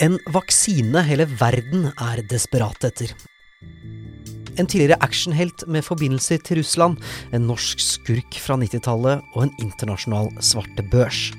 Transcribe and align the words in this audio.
En 0.00 0.16
vaksine 0.32 1.02
hele 1.04 1.26
verden 1.40 1.90
er 2.00 2.22
desperat 2.30 2.84
etter. 2.88 3.12
En 4.56 4.66
tidligere 4.68 5.00
actionhelt 5.04 5.64
med 5.68 5.84
forbindelser 5.84 6.40
til 6.44 6.60
Russland, 6.60 6.98
en 7.32 7.46
norsk 7.48 7.80
skurk 7.80 8.36
fra 8.40 8.56
90-tallet 8.60 9.22
og 9.34 9.46
en 9.46 9.54
internasjonal 9.60 10.32
svarte 10.44 10.84
børs. 10.92 11.30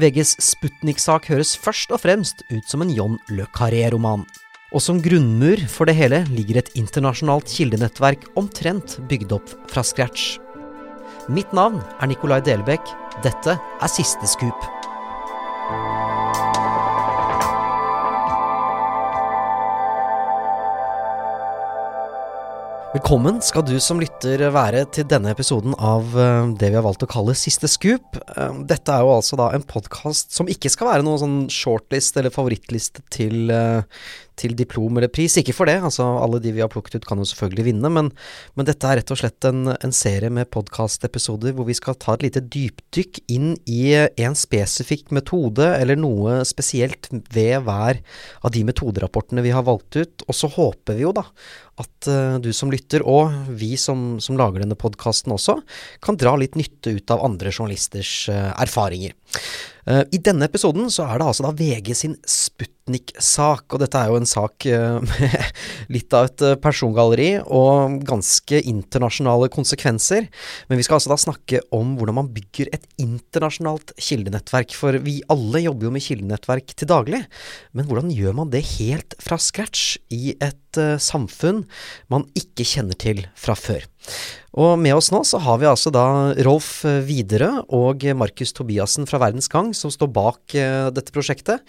VGs 0.00 0.34
Sputnik-sak 0.42 1.28
høres 1.30 1.54
først 1.60 1.92
og 1.94 2.02
fremst 2.02 2.42
ut 2.50 2.64
som 2.68 2.84
en 2.84 2.92
John 2.92 3.18
Le 3.30 3.46
Carré-roman. 3.56 4.24
Og 4.72 4.82
som 4.82 5.00
grunnmur 5.02 5.60
for 5.68 5.88
det 5.88 5.96
hele 5.98 6.22
ligger 6.30 6.60
et 6.60 6.72
internasjonalt 6.78 7.48
kildenettverk 7.52 8.28
omtrent 8.38 8.98
bygd 9.10 9.36
opp 9.36 9.54
fra 9.70 9.84
scratch. 9.86 10.38
Mitt 11.28 11.52
navn 11.52 11.82
er 12.00 12.10
Nicolai 12.10 12.40
Delbekk. 12.44 12.94
Dette 13.24 13.58
er 13.60 13.92
Siste 13.92 14.30
Skup. 14.30 14.79
Velkommen 22.90 23.36
skal 23.38 23.62
du 23.62 23.76
som 23.78 24.00
lytter 24.02 24.40
være 24.50 24.80
til 24.90 25.04
denne 25.06 25.30
episoden 25.30 25.76
av 25.78 26.08
eh, 26.18 26.48
det 26.58 26.72
vi 26.72 26.74
har 26.74 26.82
valgt 26.82 27.04
å 27.06 27.08
kalle 27.10 27.36
Siste 27.38 27.68
Scoop. 27.70 28.16
Eh, 28.18 28.56
Dette 28.66 28.90
er 28.90 29.04
jo 29.06 29.12
altså 29.14 29.38
da 29.38 29.46
en 29.54 29.62
podkast 29.62 30.34
som 30.34 30.50
ikke 30.50 30.72
skal 30.74 30.88
være 30.88 31.04
noen 31.06 31.20
sånn 31.22 31.36
shortlist 31.54 32.18
eller 32.18 32.34
favorittliste 32.34 33.04
til, 33.14 33.52
eh, 33.54 33.86
til 34.40 34.56
diplom 34.58 34.98
eller 34.98 35.12
pris. 35.12 35.36
Ikke 35.40 35.54
for 35.56 35.70
det, 35.70 35.78
altså 35.84 36.06
alle 36.20 36.40
de 36.42 36.54
vi 36.56 36.62
har 36.64 36.70
plukket 36.72 36.98
ut 36.98 37.08
kan 37.08 37.20
jo 37.20 37.28
selvfølgelig 37.28 37.66
vinne, 37.70 37.92
men, 37.92 38.10
men 38.58 38.68
dette 38.68 38.88
er 38.88 39.00
rett 39.00 39.12
og 39.12 39.20
slett 39.20 39.48
en, 39.48 39.74
en 39.74 39.94
serie 39.94 40.32
med 40.32 40.50
podkastepisoder 40.54 41.54
hvor 41.56 41.68
vi 41.68 41.76
skal 41.76 41.98
ta 42.00 42.16
et 42.16 42.26
lite 42.26 42.44
dypdykk 42.44 43.22
inn 43.32 43.52
i 43.70 43.82
en 43.94 44.38
spesifikk 44.38 45.12
metode 45.14 45.68
eller 45.76 46.00
noe 46.00 46.40
spesielt 46.48 47.10
ved 47.34 47.66
hver 47.66 48.00
av 48.40 48.54
de 48.54 48.64
metoderapportene 48.66 49.44
vi 49.44 49.54
har 49.54 49.66
valgt 49.68 50.00
ut. 50.00 50.26
Og 50.26 50.36
så 50.36 50.50
håper 50.50 50.98
vi 50.98 51.06
jo 51.06 51.14
da 51.16 51.26
at 51.80 52.08
uh, 52.10 52.36
du 52.42 52.50
som 52.56 52.72
lytter, 52.72 53.04
og 53.08 53.32
vi 53.56 53.72
som, 53.80 54.18
som 54.22 54.38
lager 54.38 54.64
denne 54.64 54.78
podkasten 54.78 55.32
også, 55.32 55.60
kan 56.04 56.18
dra 56.20 56.34
litt 56.40 56.58
nytte 56.58 56.92
ut 56.96 57.14
av 57.14 57.24
andre 57.24 57.52
journalisters 57.52 58.12
uh, 58.32 58.50
erfaringer. 58.60 59.14
Uh, 59.88 60.04
I 60.12 60.20
denne 60.20 60.44
episoden 60.44 60.90
så 60.92 61.06
er 61.08 61.18
det 61.18 61.26
altså 61.30 61.46
da 61.46 61.54
VG 61.56 61.94
sin 61.96 62.16
Sputnik-sak, 62.28 63.64
og 63.72 63.80
dette 63.80 63.96
er 63.96 64.10
jo 64.10 64.18
en 64.20 64.28
sak 64.28 64.66
med 65.08 65.36
litt 65.94 66.12
av 66.16 66.28
et 66.28 66.44
persongalleri 66.60 67.30
og 67.46 67.96
ganske 68.06 68.60
internasjonale 68.60 69.48
konsekvenser. 69.52 70.28
Men 70.68 70.80
vi 70.80 70.84
skal 70.86 70.98
altså 70.98 71.14
da 71.14 71.18
snakke 71.22 71.62
om 71.76 71.94
hvordan 71.98 72.18
man 72.20 72.30
bygger 72.34 72.70
et 72.76 72.84
internasjonalt 73.00 73.94
kildenettverk, 73.96 74.76
for 74.76 75.00
vi 75.00 75.20
alle 75.32 75.64
jobber 75.64 75.88
jo 75.88 75.94
med 75.96 76.04
kildenettverk 76.04 76.76
til 76.76 76.90
daglig. 76.92 77.22
Men 77.72 77.88
hvordan 77.88 78.12
gjør 78.12 78.36
man 78.42 78.52
det 78.52 78.66
helt 78.76 79.16
fra 79.22 79.40
scratch 79.40 79.96
i 80.12 80.36
et 80.36 80.82
samfunn 81.02 81.64
man 82.12 82.28
ikke 82.38 82.68
kjenner 82.68 82.98
til 83.00 83.24
fra 83.38 83.56
før? 83.58 83.88
Og 84.60 84.74
med 84.82 84.96
oss 84.96 85.12
nå 85.14 85.20
så 85.26 85.38
har 85.44 85.60
vi 85.62 85.68
altså 85.70 85.92
da 85.94 86.04
Rolf 86.42 86.82
Widerøe 87.06 87.66
og 87.76 88.02
Markus 88.18 88.54
Tobiassen 88.56 89.06
fra 89.06 89.20
Verdens 89.22 89.50
Gang 89.52 89.70
som 89.76 89.92
står 89.94 90.10
bak 90.10 90.56
uh, 90.58 90.88
dette 90.90 91.14
prosjektet. 91.14 91.62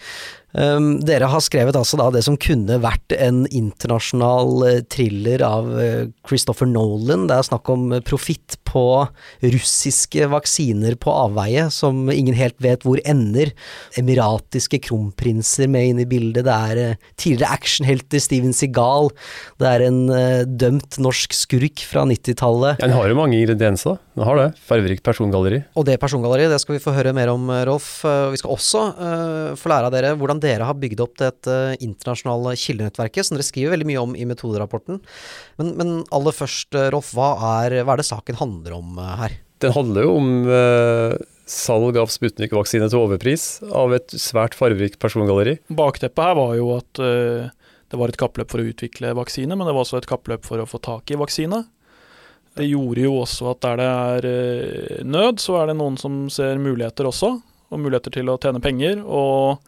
Um, 0.52 0.98
dere 1.00 1.30
har 1.32 1.40
skrevet 1.40 1.76
altså 1.78 1.96
da 1.96 2.10
det 2.12 2.20
som 2.26 2.36
kunne 2.36 2.76
vært 2.82 3.14
en 3.16 3.46
internasjonal 3.48 4.50
uh, 4.66 4.80
thriller 4.92 5.40
av 5.46 5.70
uh, 5.72 6.10
Christopher 6.28 6.68
Nolan. 6.68 7.24
Det 7.30 7.38
er 7.38 7.46
snakk 7.48 7.70
om 7.72 7.86
profitt 8.04 8.58
på 8.68 8.84
russiske 9.40 10.28
vaksiner 10.32 10.98
på 11.00 11.12
avveie 11.12 11.68
som 11.72 12.04
ingen 12.12 12.36
helt 12.36 12.58
vet 12.64 12.84
hvor 12.84 13.00
ender. 13.08 13.54
Emiratiske 14.00 14.82
kronprinser 14.84 15.70
med 15.72 15.92
inn 15.92 16.02
i 16.04 16.08
bildet. 16.08 16.44
Det 16.44 16.58
er 16.76 17.00
tidligere 17.16 17.56
actionhelter 17.56 18.20
Steven 18.20 18.52
Seagal. 18.56 19.08
Det 19.60 19.68
er 19.68 19.86
en 19.86 20.00
dømt 20.60 20.98
norsk 21.02 21.36
skurk 21.36 21.84
fra 21.88 22.04
90-tallet. 22.08 22.80
Den 22.82 22.96
har 22.96 23.08
jo 23.08 23.18
mange 23.18 23.38
ingredienser. 23.40 23.98
Den 24.16 24.26
har 24.28 24.40
det. 24.40 24.48
Fargerikt 24.68 25.04
persongalleri. 25.06 25.62
Og 25.78 25.86
det 25.88 25.98
persongalleriet, 26.00 26.52
det 26.52 26.60
skal 26.60 26.76
vi 26.76 26.82
få 26.84 26.96
høre 26.96 27.14
mer 27.16 27.32
om, 27.32 27.48
Rolf. 27.68 27.90
Vi 28.04 28.40
skal 28.40 28.56
også 28.56 28.84
uh, 28.98 29.52
få 29.58 29.72
lære 29.72 29.88
av 29.88 29.94
dere 29.94 30.14
hvordan 30.18 30.41
dere 30.42 30.66
har 30.68 30.78
bygd 30.78 31.02
opp 31.04 31.16
dette 31.20 31.58
internasjonale 31.78 32.54
kildenettverket, 32.58 33.28
som 33.28 33.38
dere 33.38 33.46
skriver 33.46 33.74
veldig 33.76 33.88
mye 33.88 34.02
om 34.02 34.16
i 34.18 34.26
metoderapporten. 34.28 35.00
Men, 35.60 35.74
men 35.78 35.94
aller 36.14 36.36
først, 36.36 36.74
Rolf, 36.94 37.12
hva 37.16 37.34
er, 37.62 37.80
hva 37.82 37.96
er, 37.96 38.02
det 38.02 38.08
saken 38.10 38.40
handler 38.40 38.76
om 38.78 38.98
uh, 39.00 39.14
her? 39.22 39.36
Den 39.62 39.74
handler 39.76 40.08
jo 40.08 40.14
om 40.18 40.30
uh, 40.50 41.16
salg 41.48 41.98
av 42.00 42.10
Sputnik-vaksine 42.10 42.90
til 42.90 43.02
overpris 43.04 43.46
av 43.70 43.94
et 43.96 44.14
svært 44.18 44.56
farverikt 44.58 44.98
persongalleri. 45.02 45.58
Bakteppet 45.70 46.26
her 46.26 46.38
var 46.38 46.56
jo 46.58 46.72
at 46.78 47.02
det 47.92 48.00
var 48.00 48.08
et 48.08 48.16
kappløp 48.18 48.48
for 48.48 48.62
å 48.62 48.66
utvikle 48.70 49.12
vaksine, 49.18 49.52
men 49.52 49.68
det 49.68 49.74
var 49.76 49.84
også 49.84 50.00
et 50.00 50.08
kappløp 50.08 50.46
for 50.48 50.62
å 50.62 50.68
få 50.68 50.80
tak 50.82 51.12
i 51.12 51.18
vaksine. 51.20 51.60
Det 52.56 52.66
gjorde 52.68 53.04
jo 53.04 53.14
også 53.22 53.52
at 53.52 53.62
der 53.64 53.80
det 53.80 53.88
er 53.88 55.04
nød, 55.08 55.40
så 55.40 55.58
er 55.60 55.70
det 55.70 55.78
noen 55.78 55.96
som 56.00 56.26
ser 56.32 56.60
muligheter 56.60 57.08
også, 57.08 57.34
og 57.72 57.80
muligheter 57.80 58.12
til 58.12 58.28
å 58.28 58.38
tjene 58.40 58.60
penger. 58.64 59.00
Og, 59.04 59.60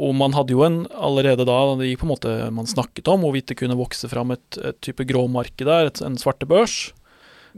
og 0.00 0.14
man 0.16 0.32
hadde 0.36 0.54
jo 0.54 0.64
en 0.64 0.80
allerede 0.96 1.44
da, 1.48 1.58
det 1.76 1.90
gikk 1.90 2.02
på 2.02 2.08
en 2.08 2.14
måte 2.14 2.34
man 2.56 2.68
snakket 2.70 3.10
om 3.12 3.26
hvorvidt 3.26 3.50
det 3.52 3.58
kunne 3.60 3.78
vokse 3.78 4.08
fram 4.08 4.32
et, 4.32 4.58
et 4.64 4.80
type 4.84 5.04
gråmarked 5.08 5.68
der, 5.68 5.90
et, 5.90 6.00
en 6.04 6.18
svartebørs. 6.20 6.94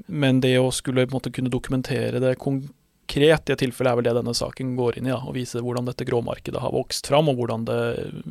Men 0.07 0.41
det 0.43 0.57
å 0.59 0.73
skulle 0.75 1.05
på 1.07 1.13
en 1.13 1.21
måte 1.21 1.35
kunne 1.35 1.53
dokumentere 1.53 2.23
det 2.23 2.39
konkret 2.41 3.51
i 3.51 3.53
et 3.53 3.61
tilfelle 3.61 3.93
er 3.93 3.99
vel 3.99 4.07
det 4.07 4.15
denne 4.17 4.35
saken 4.35 4.75
går 4.79 4.99
inn 4.99 5.07
i. 5.07 5.13
Ja, 5.13 5.21
og 5.21 5.37
vise 5.37 5.61
hvordan 5.63 5.87
dette 5.87 6.07
gråmarkedet 6.09 6.63
har 6.63 6.75
vokst 6.75 7.11
fram, 7.11 7.29
og 7.29 7.39
hvordan 7.39 7.67
det 7.69 7.81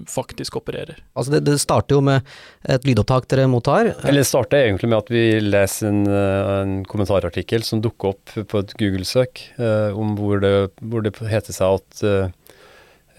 faktisk 0.10 0.58
opererer. 0.60 1.04
Altså 1.14 1.36
det, 1.36 1.44
det 1.48 1.58
starter 1.62 2.00
jo 2.00 2.06
med 2.10 2.28
et 2.68 2.88
lydopptak 2.88 3.30
dere 3.32 3.48
mottar. 3.52 3.94
Eller 4.02 4.24
det 4.24 4.30
starter 4.32 4.66
egentlig 4.66 4.92
med 4.92 5.00
at 5.04 5.12
vi 5.14 5.26
leser 5.44 5.92
en, 5.92 6.06
en 6.08 6.80
kommentarartikkel 6.90 7.64
som 7.68 7.84
dukker 7.84 8.16
opp 8.16 8.34
på 8.36 8.64
et 8.64 8.74
Google-søk, 8.82 9.46
eh, 9.62 9.92
om 9.94 10.18
hvor 10.20 10.42
det, 10.42 10.56
hvor 10.82 11.06
det, 11.06 11.16
heter 11.32 11.56
seg 11.56 11.78
at 11.80 12.04
eh, 12.08 12.58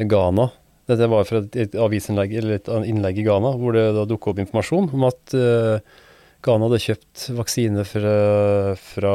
Ghana 0.03 0.51
Dette 0.91 1.09
var 1.11 1.27
fra 1.29 1.43
et, 1.43 1.59
et 1.67 1.77
avisinnlegg 1.79 2.33
eller 2.41 2.57
et 2.59 2.71
innlegg 2.91 3.21
i 3.23 3.27
Ghana, 3.27 3.53
hvor 3.61 3.77
det 3.77 3.85
da 3.97 4.07
dukket 4.09 4.33
opp 4.33 4.41
informasjon 4.43 4.89
om 4.97 5.07
at 5.07 5.37
uh, 5.39 6.01
Ghana 6.43 6.67
hadde 6.67 6.83
kjøpt 6.83 7.29
vaksine 7.39 7.85
fra, 7.87 8.15
fra 8.83 9.15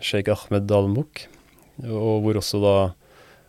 sjeik 0.00 0.30
Ahmed 0.32 0.64
Dalmuk, 0.70 1.26
og 1.84 2.24
hvor 2.24 2.40
også 2.40 2.62
da 2.62 2.76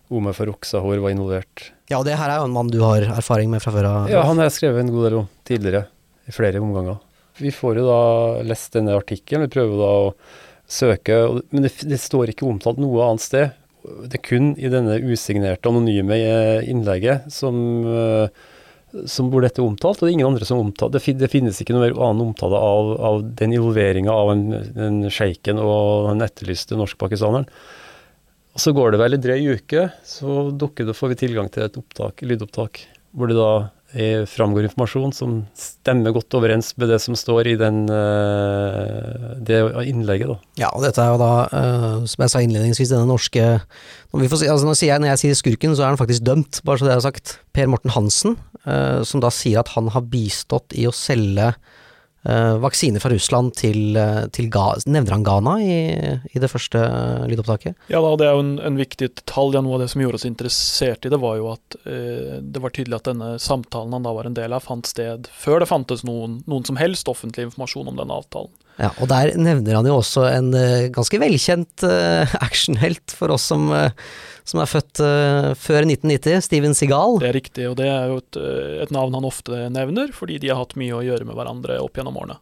Ome 0.10 0.34
Farouk 0.34 0.66
Sahor 0.66 1.00
var 1.04 1.14
involvert. 1.14 1.70
Ja, 1.90 2.00
og 2.00 2.08
det 2.08 2.18
her 2.18 2.34
er 2.34 2.42
jo 2.42 2.50
en 2.50 2.56
mann 2.56 2.72
du 2.74 2.80
har 2.82 3.06
erfaring 3.14 3.52
med 3.54 3.62
fra 3.64 3.74
før 3.74 3.88
av? 3.88 4.10
Ja, 4.12 4.24
han 4.26 4.42
har 4.42 4.50
jeg 4.50 4.58
skrevet 4.58 4.84
en 4.84 4.92
god 4.94 5.06
del 5.08 5.18
om 5.22 5.30
tidligere, 5.48 5.86
i 6.28 6.34
flere 6.34 6.62
omganger. 6.62 7.00
Vi 7.40 7.54
får 7.56 7.80
jo 7.80 7.88
da 7.88 8.02
lest 8.50 8.76
denne 8.76 8.98
artikkelen, 8.98 9.46
vi 9.46 9.54
prøver 9.54 9.80
da 9.80 9.92
å 10.02 10.12
søke, 10.70 11.20
men 11.54 11.66
det, 11.66 11.72
det, 11.88 12.02
står 12.02 12.34
ikke 12.34 12.48
omtalt 12.50 12.82
noe 12.82 13.06
annet 13.06 13.24
sted. 13.24 13.56
Det 13.84 14.20
er 14.20 14.24
kun 14.26 14.54
i 14.60 14.72
denne 14.72 14.98
usignerte, 15.08 15.70
anonyme 15.72 16.18
eh, 16.20 16.68
innlegget 16.68 17.30
som, 17.32 17.56
eh, 17.88 19.04
som 19.08 19.30
hvor 19.32 19.46
dette 19.46 19.64
omtalt, 19.64 20.02
og 20.02 20.06
det 20.08 20.12
er 20.12 20.18
ingen 20.18 20.32
andre 20.34 20.48
som 20.48 20.60
omtaler 20.60 21.00
det. 21.00 21.16
Det 21.22 21.32
finnes 21.32 21.62
ikke 21.64 21.78
noe 21.78 21.92
annen 21.94 22.26
omtale 22.28 22.60
av, 22.60 22.92
av 23.12 23.24
den 23.40 23.56
involveringa 23.56 24.12
av 24.12 24.34
en, 24.34 24.46
den 24.76 25.02
sjeiken 25.14 25.62
og 25.64 26.12
den 26.12 26.28
etterlyste 26.28 26.80
norskpakistaneren. 26.80 27.48
Og 28.58 28.64
så 28.64 28.74
går 28.76 28.92
det 28.92 29.00
vel 29.00 29.16
en 29.16 29.24
drøy 29.24 29.60
uke, 29.62 29.90
så 30.04 30.50
dukker 30.52 30.90
det, 30.90 30.98
får 30.98 31.14
vi 31.14 31.22
tilgang 31.24 31.52
til 31.54 31.64
et 31.64 31.78
opptak, 31.80 32.26
lydopptak 32.26 32.84
hvor 33.16 33.30
det 33.30 33.38
da 33.40 33.52
er, 33.94 34.26
framgår 34.30 34.68
informasjon 34.68 35.14
som 35.16 35.36
stemmer 35.58 36.14
godt 36.16 36.36
overens 36.38 36.72
med 36.78 36.92
det 36.92 37.00
som 37.04 37.18
står 37.18 37.52
i 37.54 37.56
den, 37.60 37.82
uh, 37.90 39.36
det 39.42 39.62
innlegget. 39.90 40.30
Da. 40.32 40.38
Ja, 40.66 40.70
og 40.74 40.86
dette 40.86 41.04
er 41.04 41.14
jo 41.14 41.22
da, 41.22 41.32
uh, 41.50 42.06
som 42.10 42.26
jeg 42.26 42.34
sa 42.34 42.44
innledningsvis, 42.46 42.94
denne 42.94 43.10
norske 43.10 43.46
når, 44.14 44.30
si, 44.30 44.50
altså 44.50 44.68
når, 44.68 44.78
jeg, 44.82 45.02
når, 45.02 45.12
jeg, 45.14 45.22
sier 45.24 45.42
skurken, 45.42 45.76
så 45.78 45.86
er 45.86 45.94
han 45.94 46.02
faktisk 46.02 46.26
dømt, 46.26 46.62
bare 46.66 46.82
så 46.82 46.88
det 46.88 46.96
er 46.96 47.06
sagt. 47.06 47.36
Per 47.54 47.70
Morten 47.70 47.94
Hansen, 47.94 48.40
som 49.06 49.22
da 49.24 49.30
sier 49.34 49.62
at 49.62 49.70
han 49.76 49.88
har 49.94 50.04
bistått 50.10 50.74
i 50.78 50.84
å 50.90 50.94
selge 50.94 51.52
vaksiner 52.24 53.00
fra 53.00 53.12
Russland 53.14 53.54
til, 53.56 53.96
uh, 53.96 54.26
til 54.36 54.50
Nevner 54.50 55.16
han 55.16 55.24
Ghana 55.24 55.56
i, 55.64 55.78
i, 56.34 56.40
det 56.42 56.50
første 56.52 56.82
lydopptaket? 57.32 57.78
Ja, 57.88 58.02
da, 58.04 58.12
det 58.20 58.28
er 58.28 58.36
jo 58.36 58.44
en, 58.44 58.56
en 58.60 58.80
viktig 58.80 59.12
detalj. 59.22 59.56
Ja, 59.56 59.64
noe 59.64 59.78
av 59.78 59.86
det 59.86 59.90
som 59.94 60.04
gjorde 60.04 60.20
oss 60.20 60.28
interessert 60.28 61.08
i 61.08 61.12
det, 61.14 61.22
var 61.22 61.38
jo 61.40 61.52
at 61.54 61.80
uh, 61.86 62.40
det 62.44 62.64
var 62.64 62.76
tydelig 62.76 63.00
at 63.00 63.08
denne 63.12 63.36
samtalen 63.40 63.96
han 63.96 64.08
da 64.08 64.16
var 64.16 64.28
en 64.28 64.38
del 64.38 64.56
av, 64.56 64.66
fant 64.68 64.90
sted 64.90 65.32
før 65.32 65.64
det 65.64 65.70
fantes 65.72 66.04
noen, 66.08 66.42
noen 66.50 66.68
som 66.68 66.80
helst 66.80 67.08
offentlig 67.12 67.48
informasjon 67.48 67.94
om 67.94 68.02
denne 68.02 68.20
avtalen. 68.20 68.52
Ja, 68.80 68.94
og 69.02 69.10
der 69.12 69.34
nevner 69.36 69.80
han 69.80 69.88
jo 69.90 69.98
også 70.00 70.28
en 70.30 70.54
ganske 70.96 71.20
velkjent 71.20 71.84
actionhelt 72.48 73.16
for 73.16 73.34
oss 73.36 73.50
som 73.52 73.72
som 74.50 74.62
er 74.64 74.70
født 74.70 75.02
før 75.60 75.86
1990, 75.86 76.44
Steven 76.46 76.76
Seagal. 76.78 77.20
Det 77.22 77.30
er 77.30 77.38
riktig, 77.38 77.66
og 77.70 77.78
det 77.80 77.90
er 77.90 78.10
jo 78.10 78.20
et, 78.22 78.40
eh, 78.40 78.78
et, 78.86 78.94
navn 78.96 79.18
han 79.18 79.28
ofte 79.28 79.68
nevner, 79.74 80.14
fordi 80.16 80.40
de 80.42 80.50
har 80.52 80.62
hatt 80.62 80.78
mye 80.80 80.96
å 80.98 81.04
gjøre 81.06 81.28
med 81.28 81.38
hverandre 81.38 81.80
opp 81.84 82.00
gjennom 82.00 82.18
årene. 82.18 82.40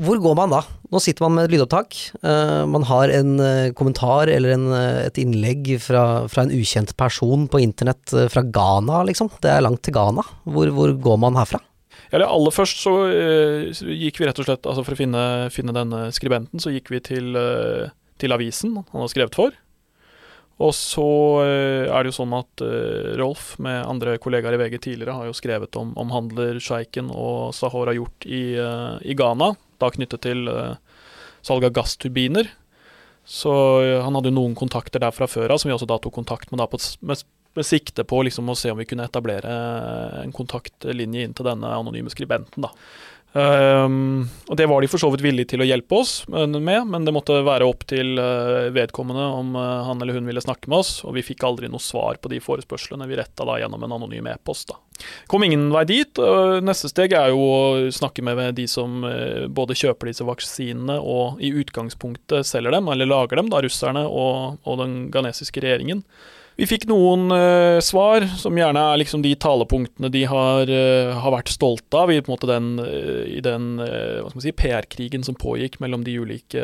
Hvor 0.00 0.20
går 0.22 0.36
man 0.38 0.52
da? 0.54 0.60
Nå 0.90 1.00
sitter 1.02 1.26
man 1.26 1.34
med 1.36 1.48
et 1.48 1.54
lydopptak. 1.56 1.96
Man 2.22 2.84
har 2.86 3.10
en 3.10 3.32
kommentar 3.76 4.30
eller 4.30 4.54
en, 4.54 4.68
et 5.02 5.18
innlegg 5.18 5.72
fra, 5.82 6.28
fra, 6.30 6.44
en 6.46 6.54
ukjent 6.54 6.94
person 6.96 7.48
på 7.50 7.60
internett 7.60 8.14
fra 8.32 8.44
Ghana, 8.46 9.02
liksom. 9.10 9.32
Det 9.42 9.50
er 9.50 9.66
langt 9.66 9.82
til 9.84 9.96
Ghana. 9.98 10.22
Hvor, 10.46 10.70
hvor 10.76 10.94
går 10.94 11.18
man 11.26 11.38
herfra? 11.42 11.60
Ja, 12.10 12.26
Aller 12.26 12.54
først 12.54 12.82
så, 12.82 12.92
uh, 13.06 13.70
gikk 13.70 14.18
vi 14.18 14.26
rett 14.26 14.38
og 14.42 14.48
slett, 14.48 14.66
altså 14.66 14.82
for 14.82 14.96
å 14.96 14.98
finne, 14.98 15.24
finne 15.54 15.74
denne 15.76 16.08
skribenten, 16.14 16.62
så 16.62 16.72
gikk 16.74 16.90
vi 16.90 17.02
til, 17.06 17.36
til 18.18 18.34
avisen 18.34 18.80
han 18.80 19.04
har 19.04 19.12
skrevet 19.12 19.38
for. 19.38 19.54
Og 20.60 20.74
så 20.76 21.06
uh, 21.40 21.88
er 21.88 22.04
det 22.04 22.10
jo 22.10 22.18
sånn 22.18 22.36
at 22.36 22.62
uh, 22.64 23.16
Rolf 23.20 23.54
med 23.64 23.80
andre 23.88 24.18
kollegaer 24.20 24.58
i 24.58 24.60
VG 24.60 24.76
tidligere 24.76 25.16
har 25.16 25.28
jo 25.30 25.36
skrevet 25.36 25.76
om, 25.80 25.94
om 26.00 26.12
handlersjeiken 26.12 27.08
og 27.14 27.54
Sahor 27.56 27.88
har 27.88 27.96
gjort 27.96 28.26
i, 28.28 28.42
uh, 28.60 29.00
i, 29.00 29.16
Ghana, 29.16 29.54
da 29.80 29.92
knyttet 29.94 30.26
til 30.26 30.50
uh, 30.52 30.76
salg 31.46 31.64
av 31.64 31.72
gassturbiner. 31.78 32.50
Så 33.30 33.52
han 34.02 34.16
hadde 34.16 34.30
jo 34.32 34.34
noen 34.34 34.56
kontakter 34.58 35.00
der 35.00 35.12
fra 35.14 35.28
før 35.30 35.52
av, 35.52 35.60
som 35.60 35.68
vi 35.68 35.74
også 35.74 35.86
da 35.86 36.00
tok 36.02 36.16
kontakt 36.16 36.50
med, 36.50 36.58
da 36.58 36.66
på, 36.68 36.80
med, 37.06 37.20
med 37.58 37.66
sikte 37.66 38.04
på 38.06 38.22
liksom 38.26 38.50
å 38.50 38.58
se 38.58 38.70
om 38.72 38.78
vi 38.78 38.86
kunne 38.88 39.06
etablere 39.08 39.54
en 40.22 40.34
kontaktlinje 40.34 41.26
inn 41.26 41.36
til 41.36 41.48
denne 41.48 41.72
anonyme 41.80 42.12
skribenten. 42.12 42.68
da. 42.68 42.74
Um, 43.32 44.26
og 44.50 44.56
Det 44.58 44.66
var 44.66 44.82
de 44.82 44.88
for 44.90 44.98
så 44.98 45.06
vidt 45.12 45.22
villige 45.22 45.52
til 45.52 45.62
å 45.62 45.66
hjelpe 45.68 46.00
oss 46.00 46.24
med, 46.26 46.88
men 46.90 47.04
det 47.06 47.12
måtte 47.14 47.36
være 47.46 47.68
opp 47.68 47.84
til 47.86 48.18
uh, 48.18 48.66
vedkommende 48.74 49.26
om 49.38 49.52
uh, 49.54 49.84
han 49.86 50.02
eller 50.02 50.18
hun 50.18 50.26
ville 50.26 50.42
snakke 50.42 50.66
med 50.70 50.80
oss. 50.82 51.04
Og 51.06 51.14
vi 51.14 51.22
fikk 51.22 51.44
aldri 51.46 51.70
noe 51.70 51.82
svar 51.82 52.18
på 52.18 52.32
de 52.32 52.40
forespørslene 52.42 53.06
vi 53.06 53.20
retta 53.20 53.46
da 53.46 53.60
gjennom 53.62 53.86
en 53.86 53.94
anonym 54.00 54.26
e-post. 54.32 54.74
Kom 55.30 55.46
ingen 55.46 55.68
vei 55.72 55.84
dit. 55.88 56.18
Neste 56.66 56.90
steg 56.90 57.14
er 57.16 57.30
jo 57.32 57.40
å 57.40 57.60
snakke 57.94 58.24
med 58.26 58.58
de 58.58 58.66
som 58.68 58.98
både 59.48 59.78
kjøper 59.78 60.10
disse 60.10 60.26
vaksinene 60.28 60.98
og 61.00 61.40
i 61.40 61.54
utgangspunktet 61.62 62.44
selger 62.44 62.74
dem, 62.76 62.90
eller 62.92 63.08
lager 63.08 63.40
dem, 63.40 63.48
da 63.48 63.62
russerne 63.64 64.02
og, 64.04 64.58
og 64.68 64.82
den 64.82 64.98
ghanesiske 65.14 65.64
regjeringen. 65.64 66.04
Vi 66.60 66.66
fikk 66.68 66.82
noen 66.90 67.30
uh, 67.32 67.78
svar, 67.80 68.26
som 68.36 68.58
gjerne 68.58 68.80
er 68.92 68.98
liksom 69.00 69.22
de 69.24 69.30
talepunktene 69.40 70.10
de 70.12 70.20
har, 70.28 70.68
uh, 70.68 71.14
har 71.16 71.32
vært 71.32 71.48
stolte 71.54 71.96
av 71.96 72.10
i, 72.12 72.18
den, 72.20 72.66
uh, 72.76 73.22
i 73.24 73.40
den 73.40 73.80
si, 74.44 74.52
PR-krigen 74.52 75.24
som 75.24 75.38
pågikk 75.40 75.78
mellom 75.80 76.04
de 76.04 76.18
ulike 76.20 76.60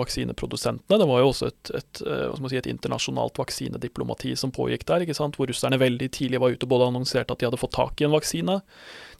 vaksineprodusentene. 0.00 0.98
Det 0.98 1.06
var 1.06 1.22
jo 1.22 1.28
også 1.30 1.52
et, 1.52 1.70
et, 1.78 2.02
si, 2.02 2.58
et, 2.58 2.66
internasjonalt 2.72 3.38
vaksinediplomati 3.38 4.34
som 4.34 4.50
pågikk 4.50 4.82
der, 4.90 5.06
hvor 5.14 5.46
russerne 5.46 5.78
veldig 5.78 6.10
tidlig 6.16 6.42
var 6.42 6.56
ute 6.56 6.66
og 6.66 6.72
både 6.74 6.90
annonserte 6.90 7.36
at 7.36 7.38
de 7.38 7.46
hadde 7.46 7.62
fått 7.62 7.76
tak 7.78 8.02
i 8.02 8.08
en 8.08 8.16
vaksine. 8.16 8.58